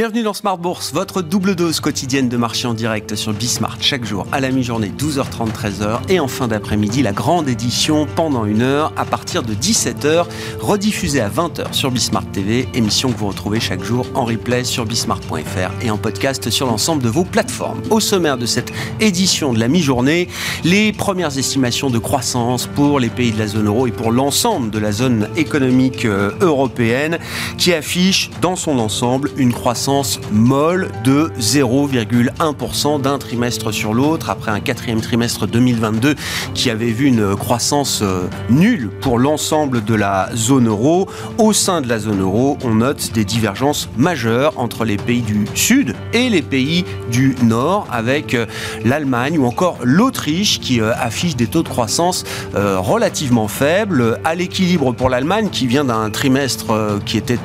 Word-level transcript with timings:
Bienvenue 0.00 0.22
dans 0.22 0.32
Smart 0.32 0.56
Bourse, 0.56 0.94
votre 0.94 1.20
double 1.20 1.54
dose 1.54 1.78
quotidienne 1.78 2.30
de 2.30 2.38
marché 2.38 2.66
en 2.66 2.72
direct 2.72 3.16
sur 3.16 3.34
Bismart 3.34 3.76
chaque 3.82 4.06
jour 4.06 4.26
à 4.32 4.40
la 4.40 4.50
mi-journée 4.50 4.90
12h30 4.98 5.52
13h 5.52 5.98
et 6.08 6.18
en 6.20 6.26
fin 6.26 6.48
d'après-midi 6.48 7.02
la 7.02 7.12
grande 7.12 7.50
édition 7.50 8.06
pendant 8.16 8.46
une 8.46 8.62
heure 8.62 8.94
à 8.96 9.04
partir 9.04 9.42
de 9.42 9.52
17h 9.52 10.24
rediffusée 10.58 11.20
à 11.20 11.28
20h 11.28 11.74
sur 11.74 11.90
Bismart 11.90 12.24
TV, 12.32 12.66
émission 12.72 13.12
que 13.12 13.18
vous 13.18 13.28
retrouvez 13.28 13.60
chaque 13.60 13.84
jour 13.84 14.06
en 14.14 14.24
replay 14.24 14.64
sur 14.64 14.86
bismart.fr 14.86 15.84
et 15.84 15.90
en 15.90 15.98
podcast 15.98 16.48
sur 16.48 16.66
l'ensemble 16.66 17.02
de 17.02 17.10
vos 17.10 17.24
plateformes. 17.24 17.82
Au 17.90 18.00
sommaire 18.00 18.38
de 18.38 18.46
cette 18.46 18.72
édition 19.00 19.52
de 19.52 19.58
la 19.58 19.68
mi-journée, 19.68 20.28
les 20.64 20.94
premières 20.94 21.36
estimations 21.36 21.90
de 21.90 21.98
croissance 21.98 22.66
pour 22.66 23.00
les 23.00 23.10
pays 23.10 23.32
de 23.32 23.38
la 23.38 23.48
zone 23.48 23.66
euro 23.66 23.86
et 23.86 23.92
pour 23.92 24.12
l'ensemble 24.12 24.70
de 24.70 24.78
la 24.78 24.92
zone 24.92 25.28
économique 25.36 26.06
euh, 26.06 26.30
européenne 26.40 27.18
qui 27.58 27.74
affiche 27.74 28.30
dans 28.40 28.56
son 28.56 28.78
ensemble 28.78 29.30
une 29.36 29.52
croissance 29.52 29.89
molle 30.30 30.88
de 31.02 31.32
0,1% 31.40 33.00
d'un 33.00 33.18
trimestre 33.18 33.72
sur 33.72 33.92
l'autre, 33.92 34.30
après 34.30 34.52
un 34.52 34.60
quatrième 34.60 35.00
trimestre 35.00 35.48
2022 35.48 36.14
qui 36.54 36.70
avait 36.70 36.92
vu 36.92 37.06
une 37.06 37.34
croissance 37.34 38.00
euh, 38.02 38.28
nulle 38.50 38.88
pour 39.00 39.18
l'ensemble 39.18 39.84
de 39.84 39.94
la 39.94 40.28
zone 40.36 40.68
euro. 40.68 41.08
Au 41.38 41.52
sein 41.52 41.80
de 41.80 41.88
la 41.88 41.98
zone 41.98 42.20
euro, 42.20 42.56
on 42.62 42.76
note 42.76 43.10
des 43.12 43.24
divergences 43.24 43.88
majeures 43.96 44.52
entre 44.58 44.84
les 44.84 44.96
pays 44.96 45.22
du 45.22 45.46
Sud 45.54 45.96
et 46.12 46.28
les 46.28 46.42
pays 46.42 46.84
du 47.10 47.34
Nord, 47.42 47.88
avec 47.90 48.34
euh, 48.34 48.46
l'Allemagne 48.84 49.38
ou 49.38 49.46
encore 49.46 49.78
l'Autriche 49.82 50.60
qui 50.60 50.80
euh, 50.80 50.92
affiche 50.94 51.34
des 51.34 51.48
taux 51.48 51.62
de 51.62 51.68
croissance 51.68 52.24
relativement 52.54 53.48
faibles, 53.48 54.18
à 54.24 54.34
l'équilibre 54.34 54.92
pour 54.92 55.08
l'Allemagne 55.08 55.48
qui 55.50 55.66
vient 55.66 55.84
d'un 55.84 56.10
trimestre 56.10 56.98
qui 57.04 57.16
était 57.16 57.38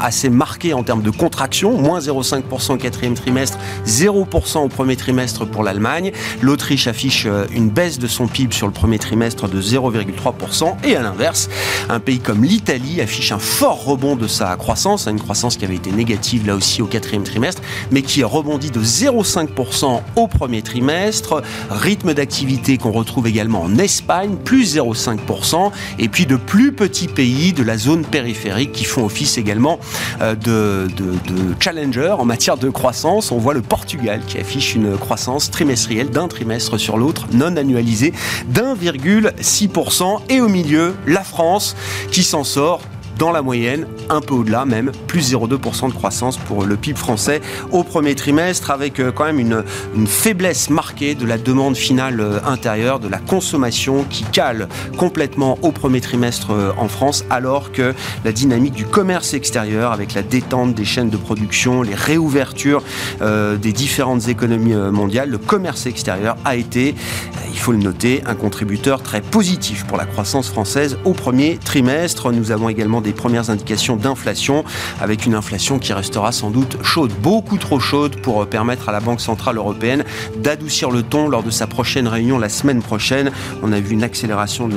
assez 0.00 0.30
marqué 0.30 0.74
en 0.74 0.82
termes 0.82 1.02
de 1.02 1.10
contraction, 1.10 1.76
moins 1.90 1.98
0,5% 1.98 2.74
au 2.74 2.76
quatrième 2.76 3.14
trimestre, 3.14 3.58
0% 3.84 4.58
au 4.58 4.68
premier 4.68 4.94
trimestre 4.94 5.44
pour 5.44 5.64
l'Allemagne. 5.64 6.12
L'Autriche 6.40 6.86
affiche 6.86 7.24
euh, 7.26 7.46
une 7.52 7.68
baisse 7.68 7.98
de 7.98 8.06
son 8.06 8.28
PIB 8.28 8.54
sur 8.54 8.68
le 8.68 8.72
premier 8.72 9.00
trimestre 9.00 9.48
de 9.48 9.60
0,3%. 9.60 10.76
Et 10.84 10.94
à 10.94 11.02
l'inverse, 11.02 11.48
un 11.88 11.98
pays 11.98 12.20
comme 12.20 12.44
l'Italie 12.44 13.00
affiche 13.00 13.32
un 13.32 13.40
fort 13.40 13.84
rebond 13.84 14.14
de 14.14 14.28
sa 14.28 14.54
croissance, 14.54 15.08
une 15.08 15.20
croissance 15.20 15.56
qui 15.56 15.64
avait 15.64 15.74
été 15.74 15.90
négative 15.90 16.46
là 16.46 16.54
aussi 16.54 16.80
au 16.80 16.86
quatrième 16.86 17.24
trimestre, 17.24 17.60
mais 17.90 18.02
qui 18.02 18.22
rebondit 18.22 18.70
de 18.70 18.80
0,5% 18.80 20.00
au 20.14 20.28
premier 20.28 20.62
trimestre. 20.62 21.42
Rythme 21.70 22.14
d'activité 22.14 22.78
qu'on 22.78 22.92
retrouve 22.92 23.26
également 23.26 23.62
en 23.62 23.78
Espagne, 23.78 24.36
plus 24.36 24.76
0,5%. 24.76 25.72
Et 25.98 26.08
puis 26.08 26.26
de 26.26 26.36
plus 26.36 26.70
petits 26.70 27.08
pays 27.08 27.52
de 27.52 27.64
la 27.64 27.76
zone 27.76 28.04
périphérique 28.04 28.70
qui 28.70 28.84
font 28.84 29.04
office 29.04 29.38
également 29.38 29.80
euh, 30.20 30.36
de, 30.36 30.86
de, 30.96 31.32
de 31.32 31.54
en 31.70 32.24
matière 32.24 32.56
de 32.56 32.68
croissance. 32.68 33.30
On 33.30 33.38
voit 33.38 33.54
le 33.54 33.62
Portugal 33.62 34.22
qui 34.26 34.38
affiche 34.38 34.74
une 34.74 34.96
croissance 34.98 35.52
trimestrielle 35.52 36.10
d'un 36.10 36.26
trimestre 36.26 36.78
sur 36.78 36.96
l'autre, 36.96 37.26
non 37.32 37.56
annualisée, 37.56 38.12
d'1,6%. 38.48 40.20
Et 40.30 40.40
au 40.40 40.48
milieu, 40.48 40.96
la 41.06 41.22
France 41.22 41.76
qui 42.10 42.24
s'en 42.24 42.42
sort 42.42 42.80
dans 43.18 43.32
la 43.32 43.42
moyenne, 43.42 43.86
un 44.08 44.20
peu 44.20 44.34
au-delà 44.34 44.64
même, 44.64 44.92
plus 45.06 45.32
0,2% 45.32 45.88
de 45.88 45.94
croissance 45.94 46.36
pour 46.36 46.64
le 46.64 46.76
PIB 46.76 46.98
français 46.98 47.40
au 47.70 47.84
premier 47.84 48.14
trimestre, 48.14 48.70
avec 48.70 49.00
euh, 49.00 49.12
quand 49.12 49.24
même 49.24 49.38
une, 49.38 49.62
faiblesse 50.06 50.70
marquée 50.70 51.14
de 51.14 51.26
la 51.26 51.38
demande 51.38 51.76
finale 51.76 52.20
euh, 52.20 52.38
intérieure, 52.46 52.98
de 52.98 53.08
la 53.08 53.18
consommation 53.18 54.04
qui 54.08 54.24
cale 54.24 54.68
complètement 54.96 55.58
au 55.62 55.72
premier 55.72 56.00
trimestre 56.00 56.52
euh, 56.52 56.72
en 56.78 56.88
France, 56.88 57.24
alors 57.30 57.72
que 57.72 57.94
la 58.24 58.32
dynamique 58.32 58.74
du 58.74 58.86
commerce 58.86 59.34
extérieur, 59.34 59.92
avec 59.92 60.14
la 60.14 60.22
détente 60.22 60.74
des 60.74 60.84
chaînes 60.84 61.10
de 61.10 61.16
production, 61.16 61.82
les 61.82 61.94
réouvertures 61.94 62.82
des 63.20 63.72
différentes 63.72 64.28
économies 64.28 64.74
mondiales, 64.74 65.30
le 65.30 65.38
commerce 65.38 65.86
extérieur 65.86 66.36
a 66.44 66.56
été, 66.56 66.94
il 67.52 67.58
faut 67.58 67.72
le 67.72 67.78
noter, 67.78 68.22
un 68.26 68.34
contributeur 68.34 69.02
très 69.02 69.20
positif 69.20 69.84
pour 69.86 69.96
la 69.96 70.06
croissance 70.06 70.48
française 70.48 70.98
au 71.04 71.12
premier 71.12 71.58
trimestre. 71.58 72.32
Nous 72.32 72.50
avons 72.50 72.68
également 72.68 73.00
des 73.00 73.09
premières 73.12 73.50
indications 73.50 73.96
d'inflation, 73.96 74.64
avec 75.00 75.26
une 75.26 75.34
inflation 75.34 75.78
qui 75.78 75.92
restera 75.92 76.32
sans 76.32 76.50
doute 76.50 76.76
chaude, 76.82 77.12
beaucoup 77.22 77.58
trop 77.58 77.80
chaude 77.80 78.16
pour 78.20 78.42
euh, 78.42 78.46
permettre 78.46 78.88
à 78.88 78.92
la 78.92 79.00
Banque 79.00 79.20
Centrale 79.20 79.56
Européenne 79.56 80.04
d'adoucir 80.36 80.90
le 80.90 81.02
ton 81.02 81.28
lors 81.28 81.42
de 81.42 81.50
sa 81.50 81.66
prochaine 81.66 82.08
réunion 82.08 82.38
la 82.38 82.48
semaine 82.48 82.82
prochaine. 82.82 83.30
On 83.62 83.72
a 83.72 83.80
vu 83.80 83.92
une 83.92 84.02
accélération 84.02 84.68
de 84.68 84.76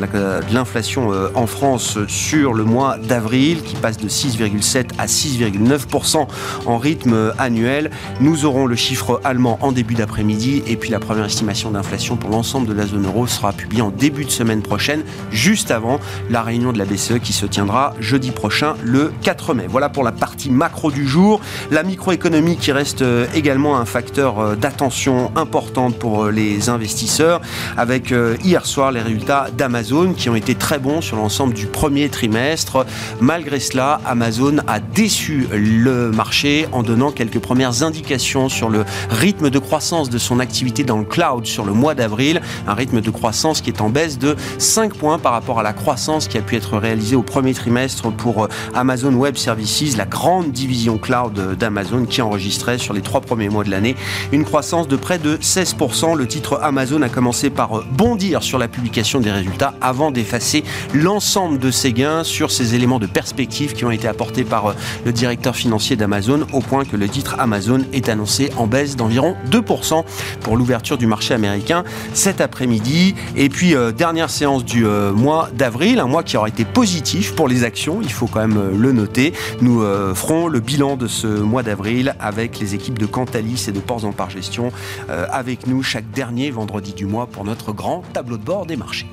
l'inflation 0.53 1.11
euh, 1.11 1.29
en 1.35 1.47
France 1.47 1.97
sur 2.07 2.53
le 2.53 2.63
mois 2.63 2.97
d'avril 2.97 3.61
qui 3.63 3.75
passe 3.75 3.97
de 3.97 4.07
6,7 4.07 4.91
à 4.97 5.05
6,9% 5.05 6.27
en 6.65 6.77
rythme 6.77 7.13
euh, 7.13 7.31
annuel. 7.37 7.91
Nous 8.19 8.45
aurons 8.45 8.65
le 8.65 8.75
chiffre 8.75 9.21
allemand 9.23 9.57
en 9.61 9.71
début 9.71 9.95
d'après-midi 9.95 10.63
et 10.67 10.75
puis 10.75 10.89
la 10.89 10.99
première 10.99 11.25
estimation 11.25 11.71
d'inflation 11.71 12.15
pour 12.15 12.29
l'ensemble 12.29 12.67
de 12.67 12.73
la 12.73 12.85
zone 12.85 13.05
euro 13.05 13.27
sera 13.27 13.53
publiée 13.53 13.81
en 13.81 13.91
début 13.91 14.25
de 14.25 14.31
semaine 14.31 14.61
prochaine, 14.61 15.03
juste 15.31 15.71
avant 15.71 15.99
la 16.29 16.41
réunion 16.41 16.71
de 16.71 16.77
la 16.77 16.85
BCE 16.85 17.19
qui 17.21 17.33
se 17.33 17.45
tiendra 17.45 17.93
jeudi 17.99 18.12
prochain, 18.19 18.75
le 18.83 19.11
4 19.21 19.53
mai. 19.53 19.65
Voilà 19.67 19.89
pour 19.89 20.03
la 20.03 20.11
partie 20.11 20.49
macro 20.49 20.91
du 20.91 21.07
jour. 21.07 21.41
La 21.71 21.83
microéconomie 21.83 22.57
qui 22.57 22.71
reste 22.71 23.01
euh, 23.01 23.25
également 23.33 23.77
un 23.77 23.85
facteur 23.85 24.39
euh, 24.39 24.55
d'attention 24.55 25.31
importante 25.35 25.97
pour 25.97 26.25
euh, 26.25 26.31
les 26.31 26.69
investisseurs, 26.69 27.41
avec 27.77 28.13
hier 28.43 28.65
soir 28.65 28.91
les 28.91 29.01
résultats 29.01 29.47
d'Amazon 29.57 30.13
qui 30.13 30.29
ont 30.29 30.35
été 30.35 30.55
très 30.55 30.79
bons 30.79 31.01
sur 31.01 31.17
l'ensemble 31.17 31.53
du 31.53 31.65
premier 31.65 32.09
trimestre. 32.09 32.85
Malgré 33.19 33.59
cela, 33.59 33.99
Amazon 34.05 34.57
a 34.67 34.79
déçu 34.79 35.47
le 35.51 36.11
marché 36.11 36.67
en 36.71 36.83
donnant 36.83 37.11
quelques 37.11 37.39
premières 37.39 37.83
indications 37.83 38.49
sur 38.49 38.69
le 38.69 38.85
rythme 39.09 39.49
de 39.49 39.59
croissance 39.59 40.09
de 40.09 40.17
son 40.17 40.39
activité 40.39 40.83
dans 40.83 40.97
le 40.97 41.05
cloud 41.05 41.45
sur 41.45 41.65
le 41.65 41.73
mois 41.73 41.95
d'avril, 41.95 42.41
un 42.67 42.73
rythme 42.73 43.01
de 43.01 43.09
croissance 43.09 43.61
qui 43.61 43.69
est 43.69 43.81
en 43.81 43.89
baisse 43.89 44.19
de 44.19 44.35
5 44.57 44.93
points 44.95 45.19
par 45.19 45.31
rapport 45.31 45.59
à 45.59 45.63
la 45.63 45.73
croissance 45.73 46.27
qui 46.27 46.37
a 46.37 46.41
pu 46.41 46.55
être 46.55 46.77
réalisée 46.77 47.15
au 47.15 47.23
premier 47.23 47.53
trimestre 47.53 48.02
pour 48.11 48.43
euh, 48.43 48.47
Amazon 48.73 49.13
Web 49.13 49.35
Services, 49.35 49.97
la 49.97 50.05
grande 50.05 50.51
division 50.51 50.97
cloud 50.97 51.57
d'Amazon 51.57 52.05
qui 52.05 52.21
enregistrait 52.21 52.77
sur 52.77 52.93
les 52.93 53.01
trois 53.01 53.21
premiers 53.21 53.49
mois 53.49 53.63
de 53.63 53.71
l'année 53.71 53.95
une 54.31 54.43
croissance 54.45 54.87
de 54.87 54.95
près 54.95 55.19
de 55.19 55.37
16%. 55.37 56.15
Le 56.15 56.27
titre 56.27 56.59
Amazon 56.61 57.01
a 57.01 57.09
commencé 57.09 57.49
par 57.49 57.79
euh, 57.79 57.85
bondir 57.91 58.43
sur 58.43 58.57
la 58.57 58.67
publication 58.67 59.19
des 59.19 59.31
résultats 59.31 59.73
avant 59.81 60.11
d'effacer 60.11 60.63
l'ensemble 60.93 61.59
de 61.59 61.71
ses 61.71 61.93
gains 61.93 62.23
sur 62.23 62.51
ces 62.51 62.75
éléments 62.75 62.99
de 62.99 63.07
perspective 63.07 63.73
qui 63.73 63.85
ont 63.85 63.91
été 63.91 64.07
apportés 64.07 64.43
par 64.43 64.67
euh, 64.67 64.73
le 65.05 65.11
directeur 65.11 65.55
financier 65.55 65.95
d'Amazon 65.95 66.45
au 66.53 66.59
point 66.59 66.85
que 66.85 66.97
le 66.97 67.07
titre 67.07 67.35
Amazon 67.39 67.81
est 67.93 68.09
annoncé 68.09 68.51
en 68.57 68.67
baisse 68.67 68.95
d'environ 68.95 69.35
2% 69.51 70.03
pour 70.41 70.57
l'ouverture 70.57 70.97
du 70.97 71.07
marché 71.07 71.33
américain 71.33 71.83
cet 72.13 72.41
après-midi. 72.41 73.15
Et 73.35 73.49
puis, 73.49 73.75
dernière 73.95 74.29
séance 74.29 74.65
du 74.65 74.85
mois 74.85 75.49
d'avril, 75.53 75.99
un 75.99 76.07
mois 76.07 76.23
qui 76.23 76.37
aura 76.37 76.47
été 76.47 76.65
positif 76.65 77.35
pour 77.35 77.47
les 77.47 77.63
actions 77.63 77.92
il 78.01 78.11
faut 78.11 78.27
quand 78.27 78.39
même 78.39 78.57
euh, 78.57 78.77
le 78.77 78.91
noter. 78.91 79.33
Nous 79.61 79.81
euh, 79.81 80.13
ferons 80.13 80.47
le 80.47 80.59
bilan 80.59 80.95
de 80.95 81.07
ce 81.07 81.27
mois 81.27 81.63
d'avril 81.63 82.15
avec 82.19 82.59
les 82.59 82.75
équipes 82.75 82.99
de 82.99 83.05
Cantalis 83.05 83.65
et 83.67 83.71
de 83.71 83.79
Ports 83.79 84.05
en 84.05 84.11
Par 84.11 84.29
Gestion 84.29 84.71
euh, 85.09 85.25
avec 85.31 85.67
nous 85.67 85.83
chaque 85.83 86.09
dernier 86.11 86.51
vendredi 86.51 86.93
du 86.93 87.05
mois 87.05 87.27
pour 87.27 87.43
notre 87.43 87.73
grand 87.73 88.03
tableau 88.13 88.37
de 88.37 88.43
bord 88.43 88.65
des 88.65 88.75
marchés. 88.75 89.07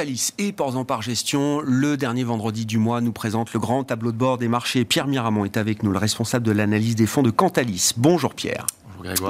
Cantalis 0.00 0.32
et 0.38 0.52
Ports 0.52 0.78
en 0.78 0.86
Par 0.86 1.02
Gestion, 1.02 1.60
le 1.62 1.98
dernier 1.98 2.24
vendredi 2.24 2.64
du 2.64 2.78
mois, 2.78 3.02
nous 3.02 3.12
présente 3.12 3.52
le 3.52 3.60
grand 3.60 3.84
tableau 3.84 4.12
de 4.12 4.16
bord 4.16 4.38
des 4.38 4.48
marchés. 4.48 4.86
Pierre 4.86 5.06
Miramont 5.06 5.44
est 5.44 5.58
avec 5.58 5.82
nous, 5.82 5.92
le 5.92 5.98
responsable 5.98 6.46
de 6.46 6.52
l'analyse 6.52 6.96
des 6.96 7.04
fonds 7.04 7.22
de 7.22 7.28
Cantalis. 7.28 7.92
Bonjour 7.98 8.32
Pierre. 8.32 8.66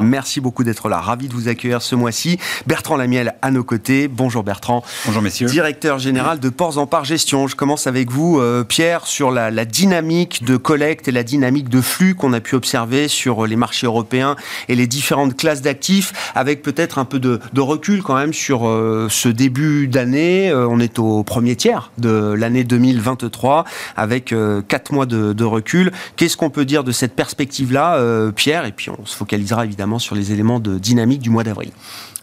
Merci 0.00 0.40
beaucoup 0.40 0.64
d'être 0.64 0.88
là. 0.88 1.00
Ravi 1.00 1.28
de 1.28 1.34
vous 1.34 1.49
accueillir 1.49 1.82
ce 1.82 1.94
mois-ci. 1.94 2.38
Bertrand 2.67 2.96
Lamiel 2.96 3.34
à 3.43 3.50
nos 3.50 3.64
côtés. 3.64 4.08
Bonjour 4.08 4.43
Bertrand. 4.43 4.82
Bonjour 5.06 5.22
messieurs. 5.22 5.46
Directeur 5.46 5.99
général 5.99 6.40
de 6.40 6.49
Ports 6.49 6.78
en 6.78 6.87
Part 6.87 7.05
Gestion. 7.05 7.46
Je 7.46 7.56
commence 7.56 7.87
avec 7.87 8.11
vous, 8.11 8.38
euh, 8.40 8.64
Pierre, 8.64 9.06
sur 9.06 9.31
la, 9.31 9.50
dynamique 9.64 10.44
de 10.44 10.56
collecte 10.56 11.08
et 11.08 11.12
la 11.12 11.22
dynamique 11.22 11.69
de 11.69 11.81
flux 11.81 12.14
qu'on 12.14 12.32
a 12.32 12.40
pu 12.40 12.55
observer 12.55 13.08
sur 13.08 13.46
les 13.46 13.56
marchés 13.56 13.87
européens 13.87 14.37
et 14.69 14.75
les 14.75 14.87
différentes 14.87 15.37
classes 15.37 15.62
d'actifs, 15.62 16.32
avec 16.34 16.62
peut-être 16.62 16.99
un 16.99 17.05
peu 17.05 17.19
de, 17.19 17.40
recul 17.61 18.02
quand 18.02 18.17
même 18.17 18.32
sur 18.32 18.67
euh, 18.67 19.08
ce 19.11 19.28
début 19.28 19.87
d'année. 19.87 20.50
Euh, 20.50 20.67
on 20.69 20.81
est 20.81 20.99
au 20.99 21.22
premier 21.22 21.56
tiers 21.56 21.93
de 21.99 22.32
l'année 22.32 22.64
2023, 22.64 23.64
avec 23.96 24.34
quatre 24.69 24.93
mois 24.93 25.06
de, 25.06 25.32
de 25.32 25.44
recul. 25.44 25.93
Qu'est-ce 26.17 26.37
qu'on 26.37 26.50
peut 26.50 26.64
dire 26.64 26.84
de 26.84 26.93
cette 26.93 27.14
perspective-là, 27.14 28.31
Pierre? 28.34 28.64
Et 28.64 28.72
puis 28.72 28.90
on 28.90 29.05
se 29.05 29.14
focalisera 29.17 29.60
évidemment 29.65 29.99
sur 29.99 30.15
les 30.15 30.33
éléments 30.33 30.61
de 30.61 30.79
dynamique 30.79 31.21
du 31.21 31.31
mois 31.31 31.45
d'avril. 31.45 31.71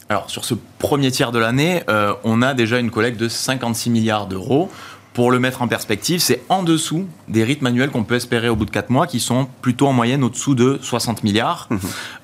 Alors 0.09 0.29
sur 0.29 0.45
ce 0.45 0.53
premier 0.79 1.11
tiers 1.11 1.31
de 1.31 1.39
l'année, 1.39 1.83
euh, 1.89 2.13
on 2.23 2.41
a 2.41 2.53
déjà 2.53 2.79
une 2.79 2.91
collecte 2.91 3.19
de 3.19 3.27
56 3.27 3.89
milliards 3.89 4.27
d'euros 4.27 4.69
pour 5.17 5.31
le 5.31 5.39
mettre 5.39 5.63
en 5.63 5.67
perspective, 5.67 6.19
c'est 6.19 6.43
en 6.47 6.61
dessous 6.61 7.07
des 7.27 7.43
rythmes 7.43 7.65
annuels 7.65 7.89
qu'on 7.89 8.03
peut 8.03 8.13
espérer 8.13 8.49
au 8.49 8.55
bout 8.55 8.65
de 8.65 8.69
4 8.69 8.91
mois, 8.91 9.07
qui 9.07 9.19
sont 9.19 9.47
plutôt 9.63 9.87
en 9.87 9.91
moyenne 9.91 10.23
au-dessous 10.23 10.53
de 10.53 10.77
60 10.79 11.23
milliards. 11.23 11.65
Mmh. 11.71 11.77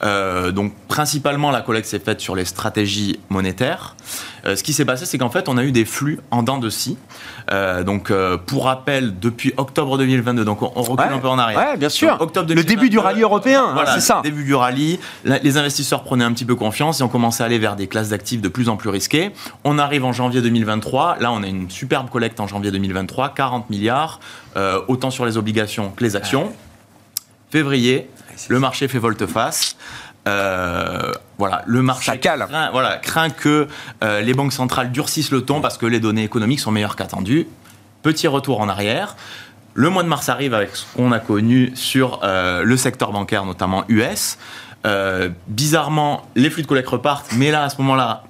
Euh, 0.04 0.52
donc 0.52 0.74
principalement, 0.88 1.50
la 1.50 1.62
collecte 1.62 1.88
s'est 1.88 1.98
faite 1.98 2.22
sur 2.22 2.36
les 2.36 2.46
stratégies 2.46 3.20
monétaires. 3.30 3.96
Euh, 4.46 4.56
ce 4.56 4.64
qui 4.64 4.74
s'est 4.74 4.86
passé, 4.86 5.06
c'est 5.06 5.18
qu'en 5.18 5.30
fait, 5.30 5.48
on 5.50 5.58
a 5.58 5.64
eu 5.64 5.72
des 5.72 5.86
flux 5.86 6.20
en 6.32 6.44
dents 6.44 6.58
de 6.58 6.70
scie. 6.70 6.98
Euh, 7.52 7.84
donc, 7.84 8.12
pour 8.46 8.66
rappel, 8.66 9.20
depuis 9.20 9.54
octobre 9.58 9.98
2022, 9.98 10.46
donc 10.46 10.62
on, 10.62 10.82
recule 10.82 11.14
un 11.14 11.20
peu 11.20 11.28
en 11.28 11.40
arrière. 11.40 11.60
Ouais, 11.60 11.78
bien 11.78 11.90
sûr. 11.90 12.18
le 12.20 12.64
début 12.64 12.90
du 12.90 13.00
rallye 13.00 13.22
européen, 13.22 13.66
hein, 13.68 13.74
voilà, 13.74 13.94
c'est 13.96 14.02
ça. 14.02 14.18
Le 14.24 14.30
début 14.30 14.44
du 14.44 14.56
rallye, 14.56 15.00
les 15.26 15.58
investisseurs 15.58 16.04
prenaient 16.04 16.24
un 16.24 16.34
petit 16.34 16.46
peu 16.46 16.56
confiance 16.56 17.00
et 17.00 17.04
ont 17.04 17.10
commencé 17.10 17.44
à 17.44 17.46
aller 17.46 17.60
vers 17.60 17.76
des 17.76 17.88
classes 17.88 18.10
d'actifs 18.10 18.42
de 18.42 18.48
plus 18.48 18.70
en 18.70 18.78
plus 18.78 18.90
risquées. 18.90 19.32
On 19.64 19.80
arrive 19.80 20.06
en 20.06 20.14
janvier 20.14 20.42
2023. 20.42 21.18
Là, 21.20 21.32
on 21.32 21.44
a 21.44 21.48
une 21.48 21.70
superbe 21.70 22.10
collecte 22.10 22.40
en 22.40 22.48
janvier 22.48 22.72
2023, 22.72 23.34
40 23.34 23.70
milliards, 23.70 24.20
euh, 24.56 24.82
autant 24.88 25.12
sur 25.12 25.26
les 25.26 25.38
obligations 25.38 25.92
que 25.92 26.04
les 26.04 26.16
actions. 26.16 26.52
Février, 27.50 28.10
le 28.48 28.60
marché 28.60 28.88
fait 28.88 29.00
volte-face. 29.00 29.76
Euh, 30.28 31.12
voilà, 31.38 31.64
le 31.66 31.82
marché 31.82 32.18
craint, 32.18 32.70
voilà, 32.72 32.98
craint 32.98 33.30
que 33.30 33.68
euh, 34.04 34.22
les 34.22 34.34
banques 34.34 34.54
centrales 34.54 34.92
durcissent 34.92 35.32
le 35.32 35.42
ton 35.42 35.60
parce 35.60 35.78
que 35.78 35.86
les 35.86 36.00
données 36.00 36.24
économiques 36.24 36.60
sont 36.60 36.72
meilleures 36.72 36.96
qu'attendues. 36.96 37.48
Petit 38.02 38.28
retour 38.28 38.62
en 38.62 38.70
arrière. 38.70 39.16
Le 39.74 39.90
mois 39.90 40.04
de 40.04 40.08
mars 40.08 40.30
arrive 40.30 40.54
avec 40.54 40.76
ce 40.76 40.86
qu'on 40.96 41.12
a 41.12 41.20
connu 41.20 41.72
sur 41.74 42.20
le 42.24 42.78
secteur 42.78 43.12
bancaire, 43.12 43.44
notamment 43.44 43.86
US. 43.88 44.38
bizarrement, 45.48 46.28
les 46.36 46.52
flux 46.52 46.62
de 46.62 46.68
collecte 46.68 46.90
repartent, 46.90 47.32
mais 47.36 47.50
là, 47.50 47.64
à 47.64 47.70
ce 47.70 47.78
moment-là, 47.82 48.24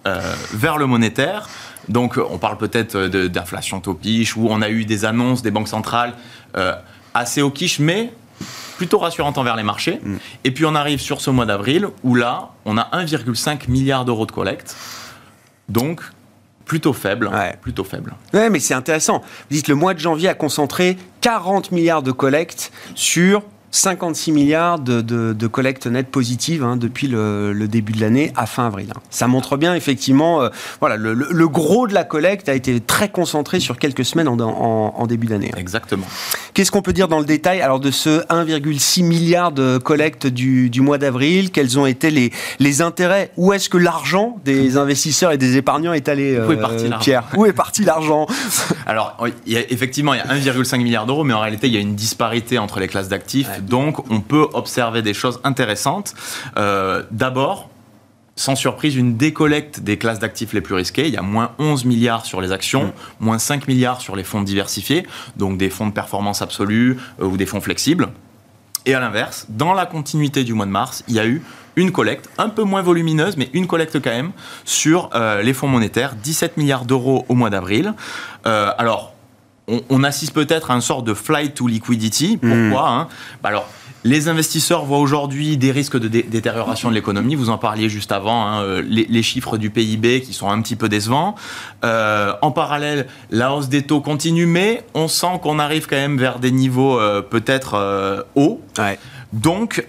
vers 0.53 0.77
le 0.77 0.85
monétaire. 0.85 1.49
Donc 1.89 2.17
on 2.17 2.37
parle 2.37 2.57
peut-être 2.57 2.97
d'inflation 3.27 3.81
topiche, 3.81 4.37
où 4.37 4.47
on 4.49 4.61
a 4.61 4.69
eu 4.69 4.85
des 4.85 5.03
annonces 5.03 5.41
des 5.41 5.51
banques 5.51 5.67
centrales 5.67 6.13
euh, 6.55 6.73
assez 7.13 7.41
au 7.41 7.49
quiche, 7.49 7.79
mais 7.79 8.13
plutôt 8.83 8.99
rassurantes 8.99 9.37
envers 9.37 9.55
les 9.55 9.63
marchés. 9.63 10.01
Mm. 10.03 10.15
Et 10.43 10.51
puis 10.51 10.65
on 10.65 10.75
arrive 10.75 10.99
sur 10.99 11.21
ce 11.21 11.29
mois 11.29 11.45
d'avril, 11.45 11.87
où 12.03 12.15
là, 12.15 12.49
on 12.65 12.77
a 12.77 12.89
1,5 12.91 13.69
milliard 13.69 14.03
d'euros 14.03 14.25
de 14.25 14.33
collecte. 14.33 14.75
Donc 15.69 16.01
plutôt 16.65 16.91
faible, 16.91 17.31
plutôt 17.61 17.85
faible. 17.85 18.13
Ouais, 18.33 18.49
mais 18.49 18.59
c'est 18.59 18.73
intéressant. 18.73 19.19
Vous 19.19 19.55
dites 19.55 19.69
le 19.69 19.75
mois 19.75 19.93
de 19.93 19.99
janvier 19.99 20.27
a 20.27 20.33
concentré 20.33 20.97
40 21.21 21.71
milliards 21.71 22.03
de 22.03 22.11
collecte 22.11 22.73
sur 22.93 23.41
56 23.73 24.31
milliards 24.31 24.77
de, 24.77 25.01
de, 25.01 25.47
collecte 25.47 25.87
nette 25.87 26.09
positive 26.09 26.63
hein, 26.63 26.77
depuis 26.77 27.07
le, 27.07 27.67
début 27.67 27.93
de 27.93 28.01
l'année 28.01 28.31
à 28.35 28.45
fin 28.45 28.67
avril. 28.67 28.91
Hein. 28.95 28.99
Ça 29.09 29.27
montre 29.27 29.57
bien 29.57 29.73
effectivement, 29.73 30.43
euh, 30.43 30.49
voilà, 30.79 30.95
le, 30.95 31.47
gros 31.47 31.87
de 31.87 31.93
la 31.93 32.03
collecte 32.03 32.49
a 32.49 32.53
été 32.53 32.79
très 32.79 33.09
concentré 33.09 33.59
sur 33.59 33.79
quelques 33.79 34.05
semaines 34.05 34.27
en, 34.27 35.07
début 35.07 35.25
d'année. 35.25 35.49
Hein. 35.53 35.57
Exactement. 35.57 36.05
Qu'est-ce 36.53 36.69
qu'on 36.69 36.83
peut 36.83 36.93
dire 36.93 37.07
dans 37.07 37.17
le 37.17 37.25
détail 37.25 37.61
alors 37.61 37.79
de 37.79 37.89
ce 37.89 38.21
1,6 38.27 39.03
milliard 39.03 39.51
de 39.51 39.79
collecte 39.79 40.27
du, 40.27 40.69
mois 40.79 40.99
d'avril? 40.99 41.49
Quels 41.49 41.79
ont 41.79 41.87
été 41.87 42.11
les, 42.11 42.31
les 42.59 42.81
intérêts? 42.83 43.31
Où 43.37 43.53
est-ce 43.53 43.69
que 43.69 43.77
l'argent 43.77 44.37
des 44.45 44.77
investisseurs 44.77 45.31
et 45.31 45.39
des 45.39 45.57
épargnants 45.57 45.93
est 45.93 46.09
allé 46.09 46.39
Où 46.39 46.51
est 46.51 46.57
parti 46.57 46.85
euh, 46.85 46.97
Pierre? 46.99 47.23
Où 47.35 47.47
est 47.47 47.53
parti 47.53 47.83
l'argent? 47.83 48.27
Alors, 48.85 49.17
il 49.47 49.53
y 49.53 49.57
a, 49.57 49.61
effectivement, 49.71 50.13
il 50.13 50.17
y 50.17 50.49
a 50.49 50.53
1,5 50.53 50.77
milliard 50.77 51.07
d'euros, 51.07 51.23
mais 51.23 51.33
en 51.33 51.39
réalité, 51.39 51.67
il 51.67 51.73
y 51.73 51.77
a 51.77 51.81
une 51.81 51.95
disparité 51.95 52.59
entre 52.59 52.79
les 52.79 52.87
classes 52.87 53.09
d'actifs. 53.09 53.49
Donc, 53.63 54.09
on 54.11 54.21
peut 54.21 54.47
observer 54.53 55.01
des 55.01 55.13
choses 55.13 55.39
intéressantes. 55.43 56.13
Euh, 56.57 57.03
d'abord, 57.11 57.69
sans 58.35 58.55
surprise, 58.55 58.95
une 58.95 59.15
décollecte 59.15 59.79
des 59.81 59.97
classes 59.97 60.19
d'actifs 60.19 60.53
les 60.53 60.61
plus 60.61 60.75
risquées. 60.75 61.07
Il 61.07 61.13
y 61.13 61.17
a 61.17 61.21
moins 61.21 61.51
11 61.59 61.85
milliards 61.85 62.25
sur 62.25 62.41
les 62.41 62.51
actions, 62.51 62.85
mmh. 62.85 62.91
moins 63.19 63.39
5 63.39 63.67
milliards 63.67 64.01
sur 64.01 64.15
les 64.15 64.23
fonds 64.23 64.41
diversifiés, 64.41 65.05
donc 65.35 65.57
des 65.57 65.69
fonds 65.69 65.87
de 65.87 65.93
performance 65.93 66.41
absolue 66.41 66.97
euh, 67.21 67.25
ou 67.25 67.37
des 67.37 67.45
fonds 67.45 67.61
flexibles. 67.61 68.09
Et 68.85 68.93
à 68.95 68.99
l'inverse, 68.99 69.45
dans 69.49 69.73
la 69.73 69.85
continuité 69.85 70.43
du 70.43 70.53
mois 70.53 70.65
de 70.65 70.71
mars, 70.71 71.03
il 71.07 71.15
y 71.15 71.19
a 71.19 71.25
eu 71.25 71.41
une 71.75 71.91
collecte, 71.91 72.29
un 72.37 72.49
peu 72.49 72.63
moins 72.63 72.81
volumineuse, 72.81 73.37
mais 73.37 73.49
une 73.53 73.65
collecte 73.65 73.99
quand 73.99 74.11
même, 74.11 74.31
sur 74.65 75.09
euh, 75.15 75.41
les 75.41 75.53
fonds 75.53 75.67
monétaires, 75.67 76.15
17 76.15 76.57
milliards 76.57 76.85
d'euros 76.85 77.25
au 77.29 77.35
mois 77.35 77.49
d'avril. 77.49 77.93
alors, 78.43 79.12
on, 79.67 80.03
assiste 80.03 80.33
peut-être 80.33 80.71
à 80.71 80.75
une 80.75 80.81
sorte 80.81 81.05
de 81.05 81.13
flight 81.13 81.53
to 81.53 81.67
liquidity. 81.67 82.39
Hmm. 82.41 82.69
Pourquoi 82.69 82.89
hein? 82.89 83.07
Bah 83.41 83.49
Alors, 83.49 83.69
les 84.03 84.27
investisseurs 84.27 84.83
voient 84.83 84.99
aujourd'hui 84.99 85.55
des 85.55 85.71
risques 85.71 85.97
de 85.97 86.07
détérioration 86.07 86.89
de 86.89 86.93
l'économie. 86.93 87.35
Vous 87.35 87.49
en 87.49 87.57
parliez 87.57 87.87
juste 87.87 88.11
avant, 88.11 88.45
hein, 88.45 88.61
euh, 88.63 88.83
les, 88.85 89.23
chiffres 89.23 89.57
du 89.57 89.69
PIB 89.69 90.21
qui 90.21 90.33
sont 90.33 90.49
un 90.49 90.61
petit 90.61 90.75
peu 90.75 90.89
décevants. 90.89 91.35
Euh, 91.85 92.33
en 92.41 92.51
parallèle, 92.51 93.07
la 93.31 93.53
hausse 93.53 93.69
des 93.69 93.83
taux 93.83 94.01
continue, 94.01 94.45
mais 94.45 94.83
on 94.93 95.07
sent 95.07 95.39
qu'on 95.41 95.57
arrive 95.57 95.87
quand 95.87 95.95
même 95.95 96.17
vers 96.17 96.39
des 96.39 96.51
niveaux 96.51 96.99
euh, 96.99 97.21
peut-être 97.21 98.25
hauts. 98.35 98.61
Donc, 99.31 99.85